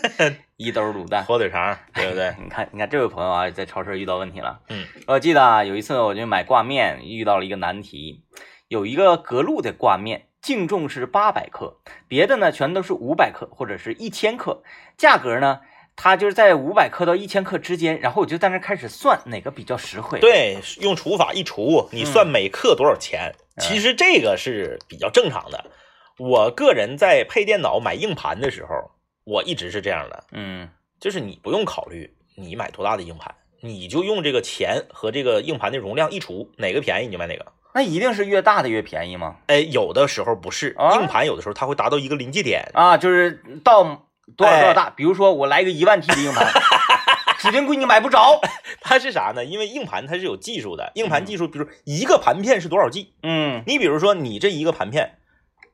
[0.56, 1.24] 一兜卤蛋。
[1.24, 2.34] 火腿肠，对不对？
[2.42, 4.60] 你看，你看这位朋友啊，在超市遇到问题了。
[4.68, 8.22] 嗯，我记得啊，有一次我就买挂面，遇到了一个难题，
[8.68, 11.76] 有一个格路的挂面，净重是八百克，
[12.08, 14.62] 别的呢全都是五百克或者是一千克，
[14.96, 15.60] 价格呢，
[15.96, 23.34] 它就是在五百克到一千克之间，然后我就在那开始算哪个比较实惠。，对，用除法一除，你算每克多少钱？
[23.36, 25.70] 嗯其实这个是比较正常的。
[26.20, 28.90] 我个人在配电脑买硬盘的时候，
[29.24, 30.68] 我一直是这样的，嗯
[31.00, 37.46] 就是你不用考虑你买多大的硬盘，你就用这个钱和这个硬盘的容量一除，哪个便宜你就买哪个。
[37.72, 39.36] 那一定是越大的越便宜吗？
[39.46, 42.68] 哎，有的时候不是，啊硬盘有的时候它会达到一个临界点。
[42.74, 44.04] 啊，就是到多少
[44.36, 46.52] 多少哎大，比如说我来个一万 T 的硬盘，
[47.40, 48.42] 指定贵你买不着。
[48.82, 49.42] 它是啥呢？
[49.42, 53.14] 因为硬盘它是有技术的，硬盘技术，比如一个盘片是多少 G？
[53.22, 55.16] 嗯你比如说你这一个盘片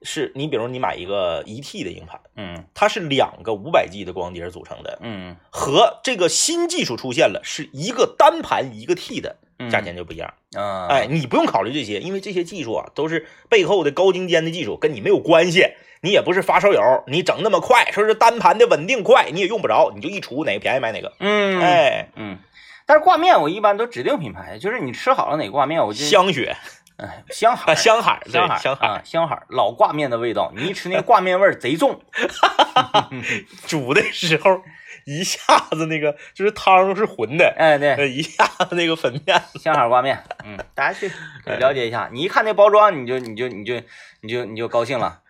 [0.03, 10.35] 是你比如你买一个一 T 的硬盘，嗯它是两个五百 G 的光碟组成的，嗯和这个新技术出现了是一个单盘一个 T 的，嗯，价钱就不一样。
[10.57, 15.75] 啊，哎，你不用考虑这些，因为这些技术啊都是背后的高精尖的技术，跟你没有关系。
[16.03, 21.15] 你也不是发烧友，你整那么快，说是单盘的稳定快，你也用不着，你就一出哪个便宜买哪个。
[21.19, 22.39] 嗯哎，嗯，
[22.85, 26.55] 但是挂面我一般都指定品牌，就是你吃好了哪挂面，我就香雪
[26.99, 32.01] 哎香海啊，香海，对香海香海啊香海老挂面的味道，你一吃那个挂面味儿贼重。
[33.67, 34.63] 煮的时候
[35.05, 35.39] 一下
[35.71, 41.11] 子那个就是汤是浑的，哎对，呃，一下子那个粉面，香海挂面，嗯，大家去
[41.45, 42.09] 了解一下。
[42.13, 43.75] 你一看那包装，你就你就你就
[44.23, 45.21] 你就你就高兴了，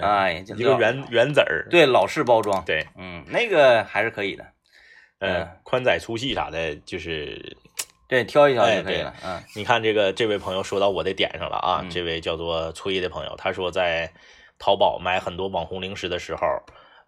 [0.00, 4.44] 哎，就一个圆圆子儿，对老式包装，对，嗯，那个还是可以的，
[5.18, 7.56] 呃嗯，宽窄粗细啥的，就是
[8.08, 14.12] 对，挑一挑哎就可以了，嗯你看这个这位朋友说到我的点上了啊，嗯这位叫做崔的朋友，他说在
[14.58, 16.46] 淘宝买很多网红零食的时候，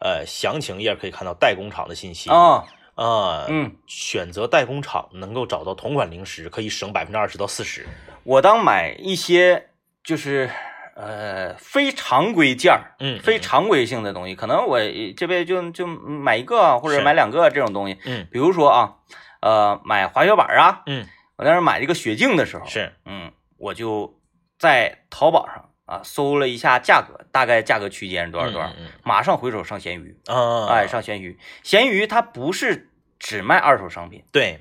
[0.00, 7.86] 呃，详情页可以看到代工厂的信息啊，啊，嗯，选择代工厂能够找到同款零食，可以省百分之二十到四十。
[8.24, 9.70] 我当买一些
[10.04, 10.50] 就是
[10.94, 14.78] 呃非常规件儿，嗯，非常规性的东西，可能我
[15.16, 17.96] 这辈子就就买一个啊或者买两个这种东西。
[18.04, 18.96] 嗯比如说啊，
[19.40, 24.18] 呃，买滑雪板啊，嗯，我在那买这个雪镜的时候，是嗯，我就
[24.58, 34.60] 在淘宝上啊搜了一下价格，大概价格区间是多少多少，嗯嗯马上回手上闲鱼，嗯啊，哎，上闲鱼，闲鱼它不是只卖二手商品，对，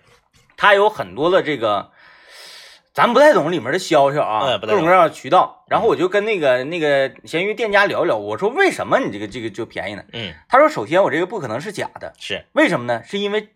[0.56, 1.92] 它有很多的这个。
[2.94, 10.04] 咱不太懂里面的消息啊，各种各样的渠道，然后我就跟那个那个闲鱼店家聊一聊，我说为什么你这个这个就便宜呢？
[10.14, 13.04] 嗯，他说首先我这个不可能是假的，是为什么呢？
[13.04, 13.50] 是因为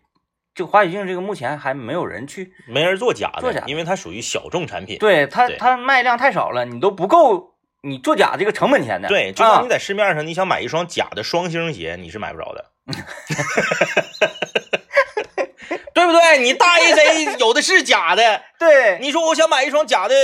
[0.54, 4.98] 这个滑雪镜这个目前还没有人去没人做假的，做假因为它属于小众产品。
[4.98, 9.08] 对它，对它卖量太少了，你都不够你做假这个成本钱的。
[9.08, 12.70] 对，就啊像你在市面上，你想买一双假的双星鞋，你是买不着的，
[15.94, 16.38] 对不对？
[16.38, 20.14] 你大 A J 有的是假的，对，你说我想买一双假的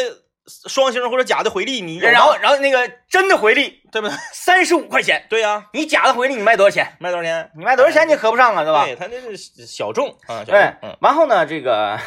[0.49, 4.17] 双星或者假的回力，你然后然后那个真的回力对不对？
[4.33, 6.97] 三十五块钱，对呀、你假的回力你卖多少钱？
[6.99, 7.51] 卖多少钱？
[7.55, 8.85] 你卖多少钱你合不上啊，对吧？
[8.85, 11.99] 对，他那是小众啊，小对，嗯，然后呢，这个，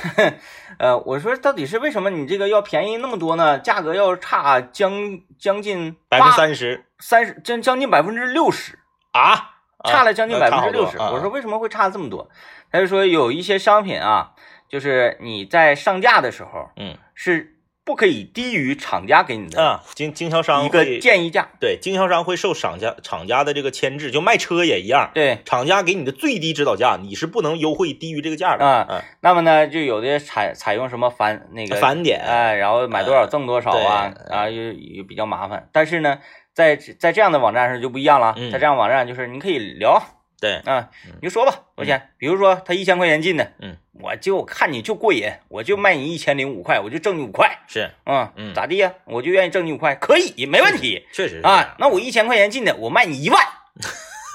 [0.80, 3.60] 呃，我说到底是为什么你这个要便宜那么多呢？
[3.60, 8.80] 价格要差将将近百分之八三十三十，将将近百分之六十。
[9.12, 9.51] 啊，
[9.86, 10.97] 差了将近啊百分之六十。
[10.97, 12.30] 我说为什么会差这么多？
[12.71, 14.32] 他就说有一些商品啊，
[14.69, 17.58] 就是你在上架的时候嗯是
[17.91, 21.49] 不可以低于厂家给你的啊，经经销商一个建议价。
[21.60, 28.65] 对经销商会受厂家厂家的这个牵制，就卖车也一样，对，厂家给你的最低指导价，你是不能优惠低于这个价的。
[28.65, 32.21] 啊嗯那么呢，就有的采采用什么返那个返点。
[32.21, 34.34] 哎，然后买多少赠多少啊，对。
[34.34, 35.67] 啊，又又比较麻烦。
[35.73, 36.19] 但是呢，
[36.54, 38.49] 在在这样的网站上就不一样了，嗯。
[38.51, 40.01] 在这样网站就是你可以聊
[40.41, 40.89] 对，啊，
[41.21, 42.10] 你就说吧，多少钱？
[42.17, 47.60] 比如说他一千块钱进的，嗯，我就看你就过瘾，我就卖你一千零五块，我就挣你五块。
[47.67, 48.91] 是啊嗯咋地呀？
[49.06, 51.75] 我就愿意挣你五块，可以，没问题确实啊。
[51.77, 53.39] 那我一千块钱进的，我卖你一万，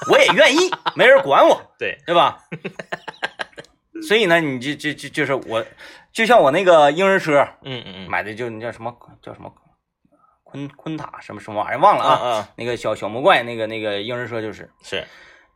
[0.09, 2.39] 我也愿意，没人管我， 对，对吧？
[4.07, 5.65] 所以呢，你就就就就是我，
[6.13, 9.51] 就像我那个婴儿车嗯嗯嗯，买的，就那叫什么叫什么
[10.43, 12.29] 昆昆塔什么什么玩意儿忘了啊啊。
[12.37, 15.03] 啊那个小小魔怪那个那个婴儿车就是是，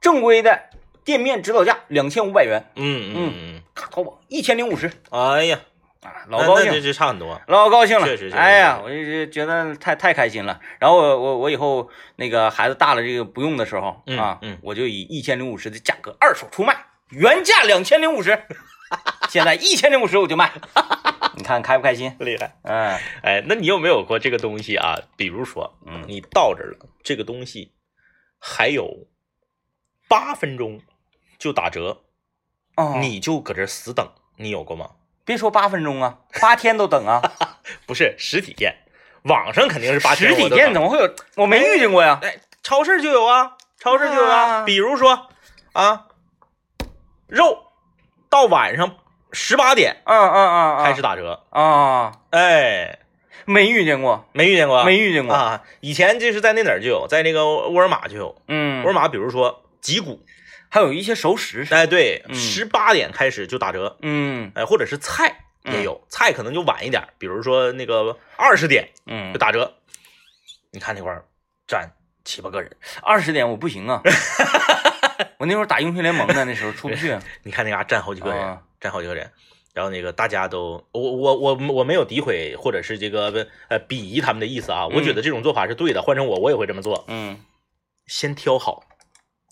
[0.01, 0.69] 正规的
[1.05, 4.91] 店面指导价两千五百元，嗯嗯嗯咔淘宝一千零五十。
[5.11, 5.59] 嗯，哎呀，
[6.01, 6.71] 啊，老高兴。
[6.71, 6.81] 这。
[6.81, 10.59] 这差很多，老高兴了，确实哎呀，我就是觉得太太开心了。
[10.79, 14.57] 然后我我我以后那个孩子大了，这个不用的时候、嗯啊，嗯。
[14.63, 18.43] 我就以一千零五十的价格二手出卖，原价两千零五十，
[19.29, 20.51] 现在一千零五十我就卖，
[21.37, 22.15] 你看开不开心？
[22.19, 22.55] 厉害。
[22.63, 22.97] 嗯。
[23.21, 24.95] 哎，那你有没有过这个东西啊？
[25.15, 27.71] 比如说，嗯，你到这儿了，这个东西
[28.39, 29.07] 还有
[30.11, 30.81] 八分钟
[31.39, 32.01] 就打折，
[32.75, 34.89] 哦，你就搁这死等，你有过吗？
[35.23, 37.21] 别说八分钟啊，八天都等啊，
[37.87, 38.75] 不是实体店，
[39.23, 41.15] 网上肯定是八天实体店怎么会有？
[41.37, 42.19] 我没遇见过呀。
[42.21, 44.41] 哎，超市就有啊，超市就有啊。
[44.55, 45.29] 啊比如说
[45.71, 46.07] 啊，
[47.27, 47.67] 肉
[48.29, 48.97] 到晚上
[49.31, 52.99] 十八点嗯嗯嗯嗯，开始打折，啊，哎，
[53.45, 54.83] 没遇见过，没遇见过？
[54.83, 55.33] 没遇见过。
[55.33, 55.63] 啊。
[55.79, 58.35] 以前就是在那哪儿就有，在那个沃尔玛就有。
[58.49, 60.23] 嗯沃嗯尔，玛，比如说脊骨，
[60.69, 61.67] 还有一些熟食。
[61.71, 62.35] 哎，对，嗯。
[62.35, 64.51] 十八点开始就打折，嗯。
[64.55, 69.33] 哎，或者是菜也有，菜可能就晚一点，比如说那个二十点嗯。
[69.33, 69.75] 就，打折。
[70.71, 71.25] 你看那块儿
[71.67, 71.91] 站
[72.23, 74.01] 七八个人，二十点我不行啊，
[75.37, 77.17] 我那会儿打英雄联盟呢，那时候出不去。
[77.43, 78.61] 你看那嘎站好几个人，啊。
[78.79, 79.29] 站好几个人，
[79.73, 87.39] 然后那个大家都，我我我我没有诋毁或者是这个呃鄙夷他们的意思啊，我觉得这种做法是对的，换成我我也会这么做，嗯。
[88.07, 88.83] 先挑好，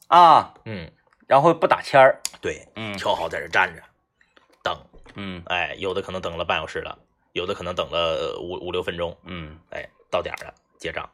[0.10, 0.92] 啊，嗯，
[1.28, 2.20] 然后不打签儿。
[2.42, 3.82] 对，嗯挑好在这站着
[4.62, 4.78] 等，
[5.16, 6.98] 嗯哎，有的可能等了半小时了，
[7.34, 11.10] 有的可能等了五五六分钟，嗯哎，到点儿了结账，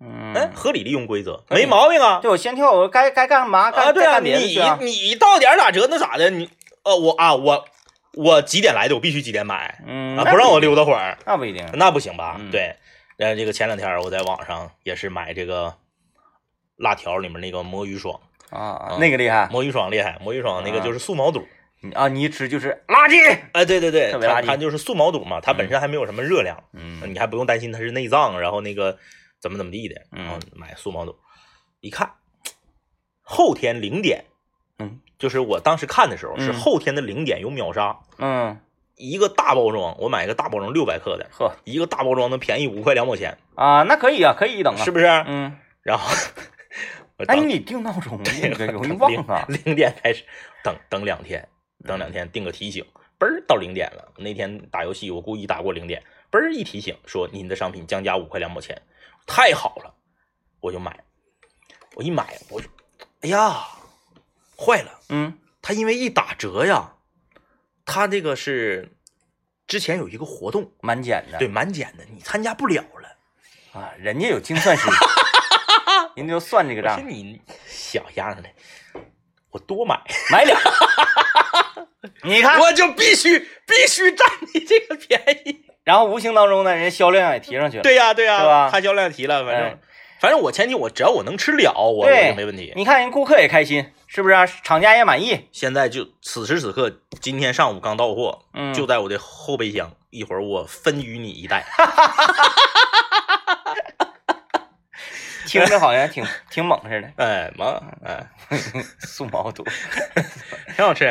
[0.00, 4.34] 嗯，哎，合理利用规则，没毛病啊，对我先跳，我该该干嘛干啊，对啊，你。
[4.80, 6.30] 你到点儿打折那咋的？
[6.30, 6.48] 你
[6.82, 7.64] 呃我啊我
[8.14, 11.16] 我几点来的，我必须几点买嗯，啊，不让我，溜达会儿。
[11.26, 11.64] 那不一定。
[11.74, 12.36] 那不行吧？
[12.38, 12.74] 嗯对，
[13.18, 15.74] 呃，这个前两天我在网上也是买这个
[16.76, 18.20] 辣条里面那个魔芋爽，
[18.50, 21.46] 啊，嗯那个厉害魔芋爽厉害，魔芋爽那个就是素毛肚，
[21.80, 22.08] 你啊！
[22.08, 23.38] 你一吃就是垃圾。
[23.52, 28.98] 哎，对对对，特别垃圾它它就是素毛肚嘛，它本身还没有什么热量，嗯你还不用担心它是内脏，然后那个
[29.40, 31.16] 怎么怎么地的，嗯然后买素毛肚，
[31.80, 32.10] 一看
[33.22, 34.24] 后天零点，
[34.78, 38.58] 嗯，就是我当时看的时候是嗯后天的零点有秒杀，嗯，
[38.96, 44.84] 一个大包装，我买一个大包装六百克的，呵一个大包装能便宜五块两毛钱，啊，那可以啊，可以一等啊。
[44.84, 45.06] 是不是？
[45.26, 46.10] 嗯然后
[47.18, 49.46] 哎，等你定闹钟，对 你这容易忘啊。
[49.48, 50.24] 零点开始，
[50.62, 51.48] 等等两天，
[51.86, 52.84] 等两天定个提醒，
[53.18, 54.12] 嘣儿到零点了。
[54.18, 58.80] 那天打游戏我故意打过零点，嘣儿一提醒说您的商品降价五块两毛钱，
[59.26, 59.94] 太好了，
[60.60, 61.04] 我就买。
[61.94, 62.68] 我一买我就，
[63.20, 63.68] 哎呀，
[64.58, 66.94] 坏了，嗯他因为一打折呀，
[67.86, 68.96] 他这个是
[69.68, 71.38] 之前有一个活动，满减的。
[71.38, 73.80] 对满减的，你参加不了了。
[73.80, 74.88] 啊，人家有精算师，
[76.14, 78.48] 人家就算这个账，是你小样的，
[79.50, 80.00] 我多买，
[80.30, 80.58] 买俩。
[82.22, 85.64] 你看，我就必须必须占你这个便宜。
[85.84, 87.82] 然后无形当中呢，人家销量也提上去了。
[87.82, 89.78] 对呀、对呀、他销量提了，反正、哎
[90.20, 92.72] 反正我前提我只要我能吃了，我我对就没问题。
[92.76, 94.46] 你看人顾客也开心，是不是啊？
[94.46, 95.48] 厂家也满意。
[95.52, 101.66] 现在就此时此刻，今天上午刚到货，嗯，就在我的后备箱，一会儿我分予你一袋。
[105.60, 107.10] 听着好像挺 挺猛似的。
[107.16, 108.26] 哎猛，哎，
[109.00, 109.64] 素毛肚，
[110.76, 111.04] 挺好吃。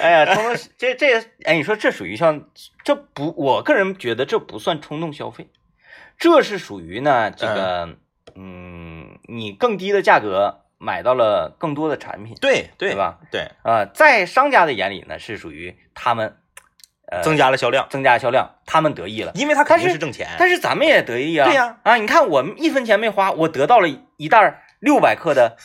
[0.00, 2.48] 哎呀，冲动这这，哎，你说这属于像
[2.84, 3.32] 这不？
[3.36, 5.50] 我个人觉得这不算冲动消费，
[6.18, 7.96] 这是属于呢这个，
[8.34, 13.20] 嗯，你更低的价格买到了更多的产品，对对对吧？
[13.30, 16.36] 对，啊、在商家的眼里呢，是属于他们
[17.10, 19.32] 呃增加了销量，增加销量，他们得意了。
[19.34, 20.28] 因为他肯定是是挣钱。
[20.38, 21.46] 但是咱们也得意啊！
[21.46, 25.56] 对呀啊，你看我们一分钱没花，我得到了一袋六百克的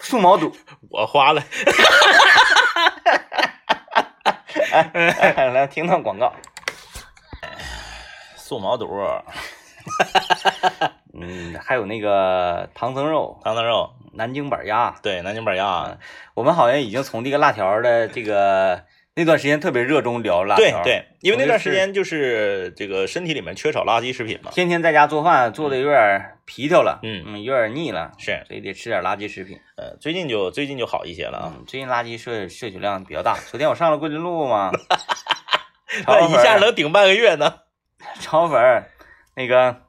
[0.00, 0.52] 素毛肚。
[0.90, 1.42] 我花了，
[5.52, 6.32] 来听段广告。
[8.36, 8.88] 素毛肚、
[11.20, 15.98] 嗯，还有那个唐僧肉、唐僧肉，南京板鸭，对，南京板鸭，
[16.32, 18.84] 我们好像已经从这个辣条的这个
[19.18, 24.52] 那段时间特别热衷聊辣条，对对，因为那段时间就是这个身体里面缺少垃圾食品嘛。
[24.52, 29.58] 天天在家做饭，做的有点皮条了，嗯有点腻了，是，所以得吃点垃圾食品。
[29.76, 31.52] 呃，最近就最近就好一些了啊。
[31.56, 33.36] 嗯，最近垃圾摄摄取量比较大。
[33.50, 34.70] 昨天我上了桂林路嘛，
[36.06, 37.54] 那一下能顶半个月呢。
[38.20, 38.88] 炒粉儿
[39.34, 39.82] 那个，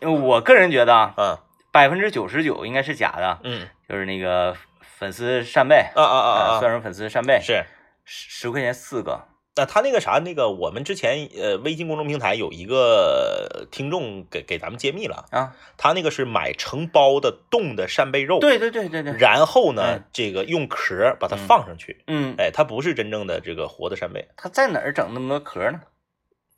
[0.00, 1.38] 我个人觉得啊，嗯
[1.70, 4.56] 百分之九十九应该是假的，嗯就是那个
[4.96, 6.60] 粉丝扇贝，啊啊啊啊！
[6.60, 7.64] 蒜蓉粉丝扇贝，是，
[8.04, 9.22] 十十块钱四个，
[9.56, 25.80] 那他那个啥，那个我们之前呃微信公众平台有一个听众给给咱们揭秘了，啊，他那个是买成包的冻的扇贝肉，，对对对对对，然后呢嗯这个用壳把它放上去，嗯，哎，它不是真正的这个活的扇贝，他在哪儿整那么多壳呢？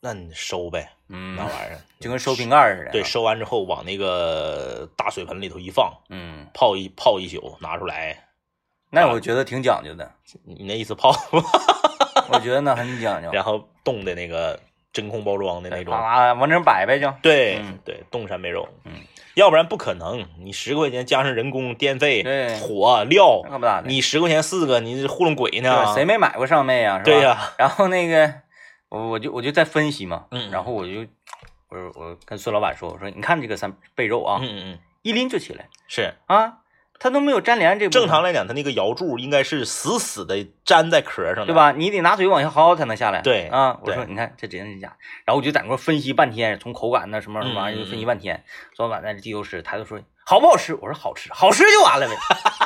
[0.00, 8.25] 那你收呗，嗯那，玩意儿 就跟收瓶盖似的，对，，收完之后往那个大水盆里头一放，嗯，泡一泡一宿，拿出来，
[8.90, 10.10] 那我觉得挺讲究的，
[10.44, 11.10] 你那意思泡，
[12.30, 14.58] 我觉得那很讲究，然后冻的那个
[14.92, 15.92] 真空包装的那种。
[15.92, 17.78] 啊，往那儿摆呗就，对、嗯。
[17.84, 18.92] 对，冻扇贝肉，嗯，
[19.34, 22.56] 要不然不可能，你十块钱加上人工、电费、对。
[22.60, 25.92] 火、料那，可不咋的，你十块钱四个，你是糊弄鬼对呢？
[25.94, 26.98] 谁没买过上妹啊？
[26.98, 28.32] 是吧对呀、然后那个，
[28.88, 30.50] 我我就我就在分析嘛，嗯。
[30.50, 31.04] 然后我就
[31.68, 36.14] 我我跟孙老板说，我说你看这个三贝肉啊，嗯嗯嗯，一拎就起来是。
[36.26, 36.58] 啊，
[36.98, 41.54] 它都没有粘连这部分正常来讲，它那个摇柱应该是死死的粘在壳上的，对？
[41.54, 41.72] 吧？
[41.72, 43.20] 你得拿嘴往下薅才能下来。
[43.22, 48.42] 对啊，我对说你看这真是假，然后我就在那块分析半天，从口感那什么什么玩意儿分析半天。
[48.74, 50.74] 孙老板在这地头师抬头说好不好吃？
[50.74, 52.16] 我说好吃，好吃就完了呗，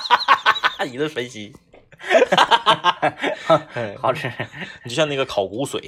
[0.87, 1.55] 一顿分析，
[4.01, 4.33] 好吃。
[4.85, 5.81] 你就像那个烤骨髓，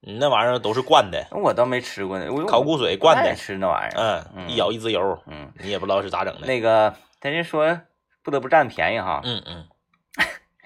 [0.00, 4.24] 你那玩意儿都是灌的，我倒没吃过呢，我烤骨髓灌的爱，吃那玩意儿。
[4.34, 6.46] 嗯，一咬一滋油，嗯，你也不知道是咋整的。
[6.46, 7.80] 那个但是说
[8.22, 9.68] 不得不占便宜哈，嗯嗯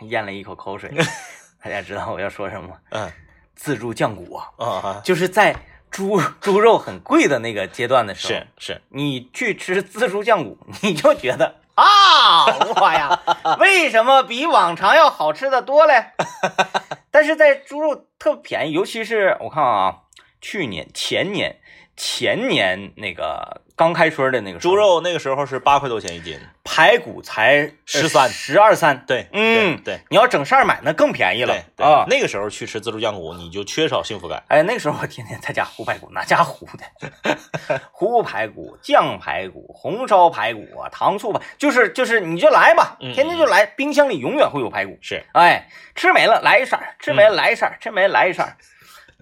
[0.08, 0.90] 咽了一口口水。
[1.62, 2.76] 大家知道我要说什么吗？
[2.90, 3.12] 嗯
[3.54, 5.54] 自助酱骨啊，啊啊，就是在
[5.90, 13.22] 猪猪肉很贵的那个阶段的时候，是是，你去吃自助酱骨，你就觉得啊，我呀，
[13.60, 16.12] 为什么比往常要好吃的多嘞？
[17.12, 20.00] 但是在猪肉特便宜，尤其是我看啊，
[20.40, 21.60] 去年、前年、
[21.96, 32.06] 前年那个刚开春的那个时候猪肉那个时候是八块多钱一斤，排骨才十三十二三，对，嗯对你要整扇儿买那更便宜了对啊。
[32.08, 34.40] 那个时候去吃自助酱骨，你就缺少幸福感。
[34.46, 37.80] 哎，那个时候我天天在家烀排骨，哪家烀的？
[37.92, 44.96] 烀排骨、酱排骨、红烧排骨啊，糖醋排，就是就是你就来吧，嗯天天就来，冰箱里永远会有排骨。
[45.00, 48.56] 是，哎，吃没了来一扇，吃没了来一扇儿，吃没了来一扇，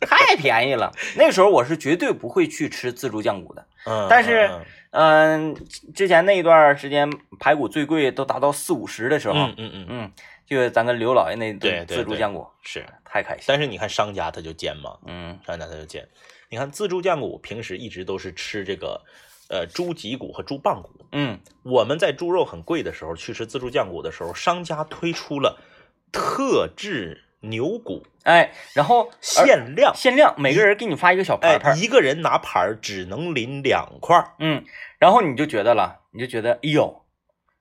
[0.02, 0.92] 太便宜了。
[1.16, 3.64] 那个时候我是绝对不会去吃自助酱骨的。
[3.84, 7.10] 嗯，但是嗯嗯，之前那一段时间
[7.40, 10.12] 排骨最贵都达到四五十的时候，嗯嗯嗯，嗯，
[10.46, 12.84] 就咱跟刘老爷那对自助酱骨，是。
[13.04, 13.44] 太开心。
[13.46, 16.08] 但是你看商家他就奸嘛，嗯商家他就奸。
[16.48, 19.02] 你看自助酱骨平时一直都是吃这个
[19.48, 21.06] 呃猪脊骨和猪棒骨。
[21.12, 25.58] 嗯我们在猪肉很贵的时候去吃自助酱骨的时候，商家推出了
[26.10, 28.02] 特制牛骨。
[28.24, 34.24] 哎，然后限量，限量，每个人给你发一个小牌哎牌，，一个人拿牌儿只能拎两块。
[34.38, 34.64] 嗯，
[34.98, 37.04] 然后你就觉得了，你就觉得，哎呦，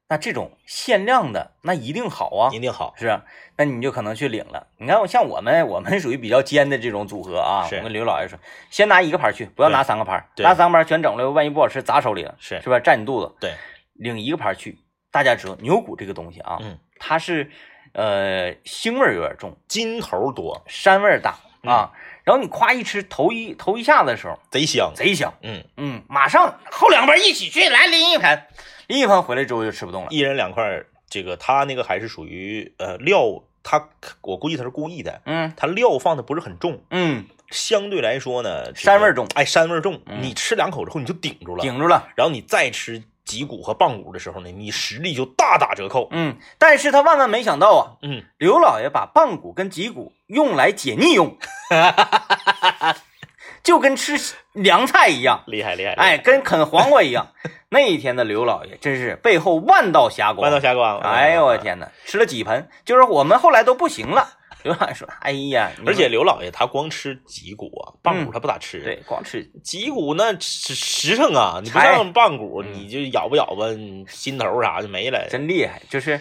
[0.08, 3.24] 那这种限量的那一定好啊，一定好，是啊，
[3.58, 4.68] 那你就可能去领了。
[4.78, 7.66] 你看，像我们，我们属于比较尖的这种组合啊。
[7.72, 8.38] 我跟刘老爷说，
[8.70, 12.62] 先拿一个牌去，不要拿三个牌，拿三个牌全整了，万一不好吃砸手里了，是。
[12.62, 12.80] 是吧？
[12.80, 13.34] 占你肚子。
[13.40, 13.54] 对，
[13.94, 14.78] 领一个牌去，
[15.12, 17.50] 大家知道牛骨这个东西啊，嗯，它是
[17.94, 21.92] 呃腥味儿有点重，筋头多，膻味儿大嗯啊。
[22.24, 24.92] 然后你夸一吃头一头一下子的时候，贼香。
[24.96, 28.46] 贼香，嗯，嗯，马上后两盘一起去，来拎一盆，
[28.88, 30.08] 拎一盆回来之后就吃不动了。
[30.12, 33.90] 一人两块，这个他那个还是属于呃料，他
[34.22, 42.08] 我估计他是故意的，嗯他料放的不是很重，嗯，相对来说呢，膻味重哎，膻味重，嗯你吃两口之后你就顶住了，顶住了。
[42.16, 46.08] 然后你再吃脊骨和棒骨的时候呢，你实力就大打折扣。
[46.12, 51.38] 嗯，但是他万万没想到啊，嗯，刘老爷把棒骨跟脊骨用来解腻用，
[53.64, 57.28] 就跟吃凉菜一样，厉害厉害，哎，跟啃黄瓜一样。
[57.70, 64.28] 那一天的刘老爷真是背后万道霞光，万道霞光，哎呦我天哪，吃了几盆，就是我们后来都不行了。
[64.64, 68.82] 刘老爷说：“哎呀，而且刘老爷他光吃脊骨啊，棒骨嗯他不咋吃。
[68.84, 75.28] 对，光吃脊骨那实实诚啊，你不柴像棒骨，嗯你就咬吧咬吧，你心头啥就没了。
[75.30, 76.20] 真厉害，就是。”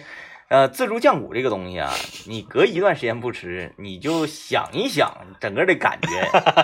[0.51, 1.89] 呃，自助酱骨这个东西啊，
[2.27, 6.09] 你隔一段时间不吃，你就想一想整个的感觉，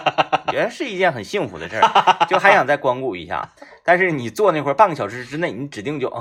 [0.52, 3.50] 觉得是一件很幸福的事儿，就还想再光顾一下。
[3.86, 6.14] 但是你坐那会儿半个小时之内，你指定就、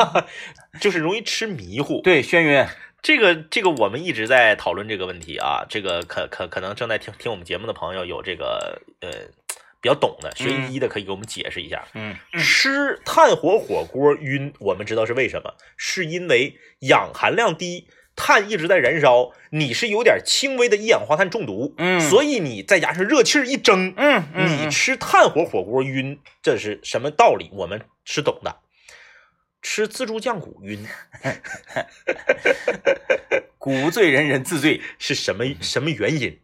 [0.80, 2.00] 就是容易吃迷糊。
[2.00, 2.66] 对眩晕。
[3.02, 9.10] 这个这个我们一直在讨论这个问题啊，这个可可可能正在听听我们节目的朋友有这个呃
[9.80, 11.84] 比较懂的学医的，可以给我们解释一下。
[11.94, 15.54] 嗯吃炭火火锅晕，我们知道是为什么？
[15.76, 17.86] 是因为氧含量低，
[18.16, 27.50] 碳一直在燃烧，你是有点轻微的一氧化碳中毒，嗯所以你再加上热气儿一蒸，嗯嗯，你吃炭火火锅晕，这是什么道理？
[27.52, 28.56] 我们是懂的。
[29.68, 30.86] 吃自助酱骨晕
[33.58, 34.80] 骨醉人人自醉。
[34.96, 36.38] 是什么什么原因？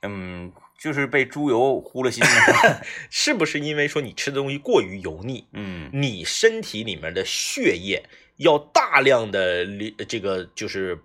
[0.00, 2.82] 嗯，就是被猪油糊了心了。
[3.10, 8.02] 是不是因为说你吃的东西过于油腻，嗯你身体里面的血液
[8.38, 10.98] 要大量的流这个就是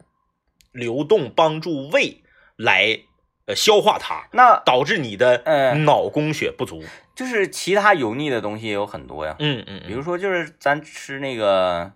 [0.71, 2.23] 流动，帮助胃
[2.55, 3.01] 来
[3.47, 6.81] 呃消化它，那导致你的呃脑供血不足。
[7.19, 11.91] 就是其他油腻的东西也有很多呀，嗯嗯比如说就是咱吃那个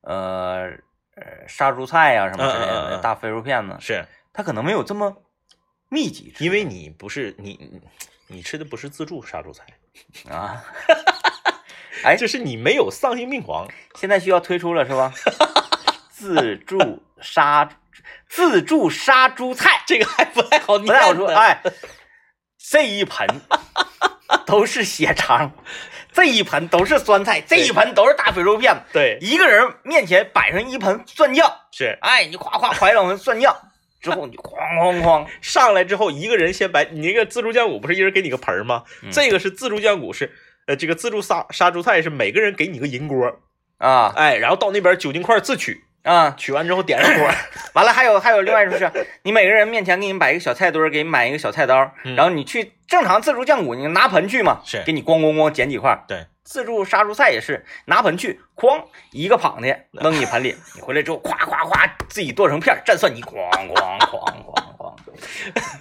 [0.00, 0.64] 呃
[1.14, 5.16] 呃杀猪菜呀、什么之类嗯嗯嗯嗯的大肥肉片子，是它可能没有这么
[5.88, 7.80] 密集，因为你不是你你
[8.26, 9.64] 你吃的不是自助杀猪菜，
[10.28, 10.64] 啊，
[12.02, 13.68] 哎就是你没有丧心病狂。
[13.94, 15.12] 现在需要推出了是吧？
[16.10, 17.68] 自助杀
[18.28, 21.28] 自助杀猪菜，这个还不太好不太好说。
[21.28, 21.62] 哎，
[22.58, 23.24] 这一盆
[24.46, 25.52] 都是血肠，
[26.12, 33.54] 这一盆都是酸菜，这一盆都是大肥肉片子，对，一个人面前摆上一盆蒜酱，是哎，你夸夸㧟两盆蒜酱，
[34.00, 38.84] 之后你哐哐哐， 上来之后，一个人先摆你那个自助酱骨，不是一人给你个盆儿吗？
[39.02, 40.32] 嗯这个是自助酱骨，是
[40.66, 43.40] 呃这个自助杀杀猪菜是每个人给你个银锅，
[43.78, 47.34] 啊哎，然后到那边酒精块自取，啊，取完之后点上火，
[47.72, 48.90] 完了还有还有另外就是，
[49.22, 56.04] 你每个人面前给你摆一个小菜墩儿，给你买一个小菜刀，嗯然后你去正常自助酱骨，你拿盆去嘛，是给你咣咣咣捡几块儿。
[56.06, 64.94] 对，自助杀猪菜也是拿盆去，哐一个膀子扔你盆里，你回来之后咵咵咵自己剁成片儿，蘸蒜泥哐哐哐哐哐，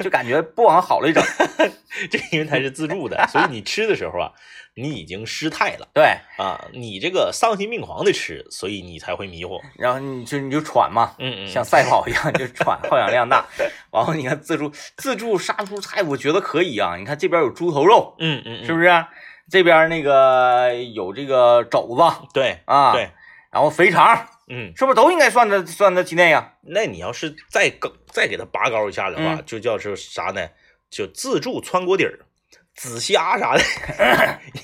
[0.02, 1.22] 就感觉不往好了整。
[2.10, 4.32] 这因为它是自助的，所以你吃的时候啊，
[4.76, 9.62] 你已经失态了对，啊，你这个丧心病狂的吃，所以你才会迷糊。
[9.78, 13.46] 然后你就你就喘嘛，嗯嗯，像赛跑一样就喘，耗氧量大。
[13.92, 16.96] 然后你看自助自助杀猪菜，我觉得可以啊。
[16.98, 19.06] 你看这边有猪头肉，嗯嗯，是不是？
[19.52, 23.12] 这边那个有这个肘子对啊，对，
[23.52, 26.54] 然后肥肠，嗯，是不是都应该算在算在其内呀？
[26.62, 30.48] 那你要是再更再给它拔高一下的话，嗯就叫是啥呢？
[30.90, 32.20] 就自助穿锅底儿，
[32.76, 33.64] 紫虾啥的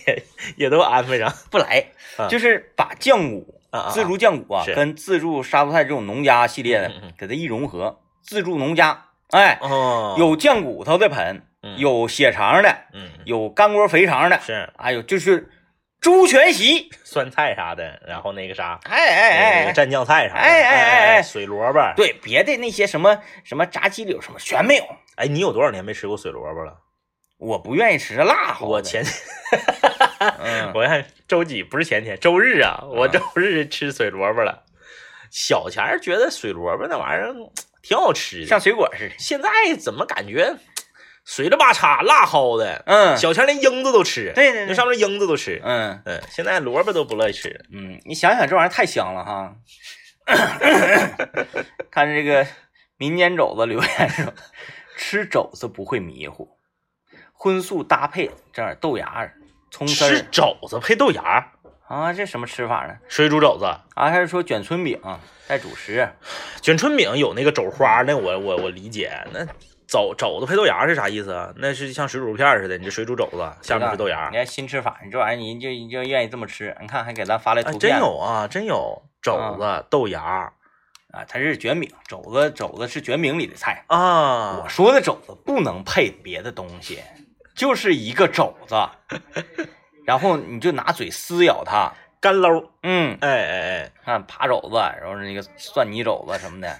[0.07, 0.23] 也
[0.57, 1.31] 也都安排上。
[1.51, 1.85] 不来，
[2.17, 12.75] 啊就是把酱骨、自助酱骨啊，跟自助杀猪菜这种农家系列的给它一融合，自助农家，哎，哦，有酱骨头的盆，嗯有血肠的，
[13.25, 15.51] 有干锅肥肠的，是还有就是
[16.01, 24.83] 猪全席，酸菜啥的，然后那个啥，哎哎哎哎，那个蘸酱菜啥的，哎哎哎哎水萝卜。，对，别的那些什么什么炸鸡柳什么全没有，
[25.15, 26.75] 哎，你有多少年没吃过水萝卜了？
[27.39, 29.03] 我不愿意吃辣，好我前
[30.39, 34.65] 嗯，我看周几不是前天，周日啊，我啊周日吃水萝卜了。
[35.31, 37.49] 小前儿觉得水萝卜那玩意儿嗯
[37.81, 39.15] 挺好吃的，像水果似的。
[39.17, 40.57] 现在怎么感觉
[41.23, 42.83] 水了吧叉、辣蒿的？
[42.85, 45.61] 嗯，小前连缨子都吃，对对对，那上面缨子都吃。
[45.63, 47.65] 嗯嗯，现在萝卜都不乐意吃。
[47.71, 49.55] 嗯，你想想这玩意儿太香了哈。
[51.89, 52.45] 看这个
[52.97, 54.33] 民间肘子留言说，
[54.97, 56.58] 吃肘子不会迷糊，
[57.41, 59.33] 荤素搭配，整点豆芽儿、
[59.71, 61.49] 葱丝吃肘子配豆芽，
[61.87, 62.93] 啊，这什么吃法呢？
[63.07, 63.63] 水煮肘子。
[63.63, 64.99] 啊，还是说卷春饼
[65.47, 66.05] 带主食？
[66.61, 69.09] 卷春饼有那个肘花，那我我我理解。
[69.31, 69.45] 那
[69.87, 71.53] 肘肘子配豆芽是啥意思啊？
[71.55, 74.35] 那是像水煮片儿似的，你这水煮肘子下面是豆芽你。
[74.35, 76.75] 看新吃法，你这玩意儿你就你就愿意这么吃？
[76.81, 80.51] 你看还给咱发来哎，图片，真有啊，真有肘子、豆芽
[81.11, 83.85] 啊，它是卷饼，肘子肘子是卷饼里的菜。
[83.87, 84.65] 啊我。
[84.67, 86.99] 说的肘子不能配别的东西，
[87.59, 88.75] 就是一个肘子，
[90.07, 91.91] 然后你就拿嘴撕咬它，
[92.21, 92.49] 干捞，
[92.83, 96.79] 嗯，哎哎哎，看扒肘子，然后那个蒜泥肘子什么的，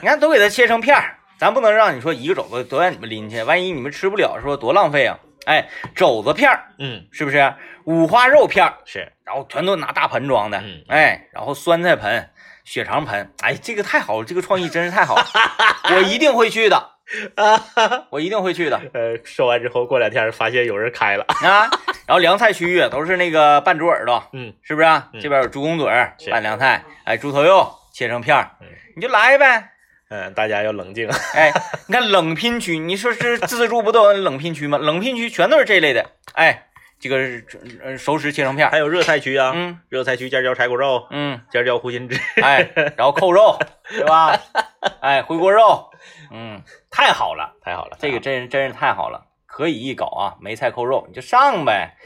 [0.00, 5.18] 你看都给它切成片儿，咱不能让你说一个肘子都让你们拎去，万一你们吃不了，说多浪费啊！
[5.46, 7.52] 哎，肘子片儿嗯，是不是？
[7.84, 9.12] 五花肉片儿，是。
[9.24, 10.58] 然后全都拿大盆装的。
[10.58, 12.30] 嗯，哎，然后酸菜盆、
[12.64, 15.26] 血肠盆，哎，这个太好了，这个创意真是太好了，
[15.96, 16.92] 我一定会去的，
[17.36, 17.60] 啊，
[18.10, 18.80] 我一定会去的。
[18.92, 21.68] 呃，说完之后过两天发现有人开了，啊，
[22.06, 25.08] 然后凉菜区域都是那个拌猪耳朵，嗯，是不是啊？
[25.12, 25.20] 嗯。
[25.20, 25.86] 这边有猪公嘴
[26.30, 28.50] 拌凉菜，哎，猪头肉切成片儿。
[28.60, 29.70] 嗯，你就来呗。
[30.10, 31.52] 嗯，大家要冷静， 哎，
[31.88, 34.78] 你看冷拼区，你说是自助不都有冷拼区吗？
[34.78, 36.10] 冷拼区全都是这类的。
[36.34, 36.66] 哎，
[37.00, 37.16] 这个
[37.82, 39.78] 呃熟食切成片儿，还有热菜区啊，嗯。
[39.88, 43.58] 热菜区尖椒柴骨肉，嗯，尖椒护心汁，哎，然后扣肉，
[43.90, 44.38] 对吧？
[45.00, 45.90] 哎，回锅肉，
[46.30, 46.62] 嗯，
[46.96, 50.36] 太好了，太好了，这个真是真是太好了，可以一搞啊！
[50.40, 51.96] 梅菜扣肉你就上呗，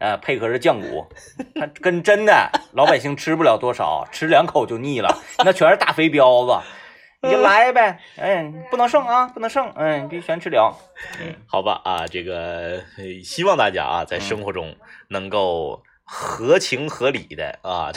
[0.00, 1.06] 呃，配合着酱骨，
[1.54, 6.66] 它跟真的老百姓吃不了多少， 吃两口就腻了，那全是大肥膘子，
[7.22, 10.76] 你就来呗，哎，不能剩啊，不能剩，嗯，必须全吃了。
[11.46, 14.74] 好吧啊，这个呃希望大家啊，在生活中
[15.06, 17.92] 能够合情合理的啊，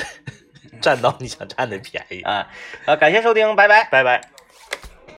[0.79, 2.21] 占到你想占的便宜。
[2.21, 2.47] 啊，
[2.85, 3.89] 啊，感谢收听，拜拜。
[3.89, 4.34] 拜拜。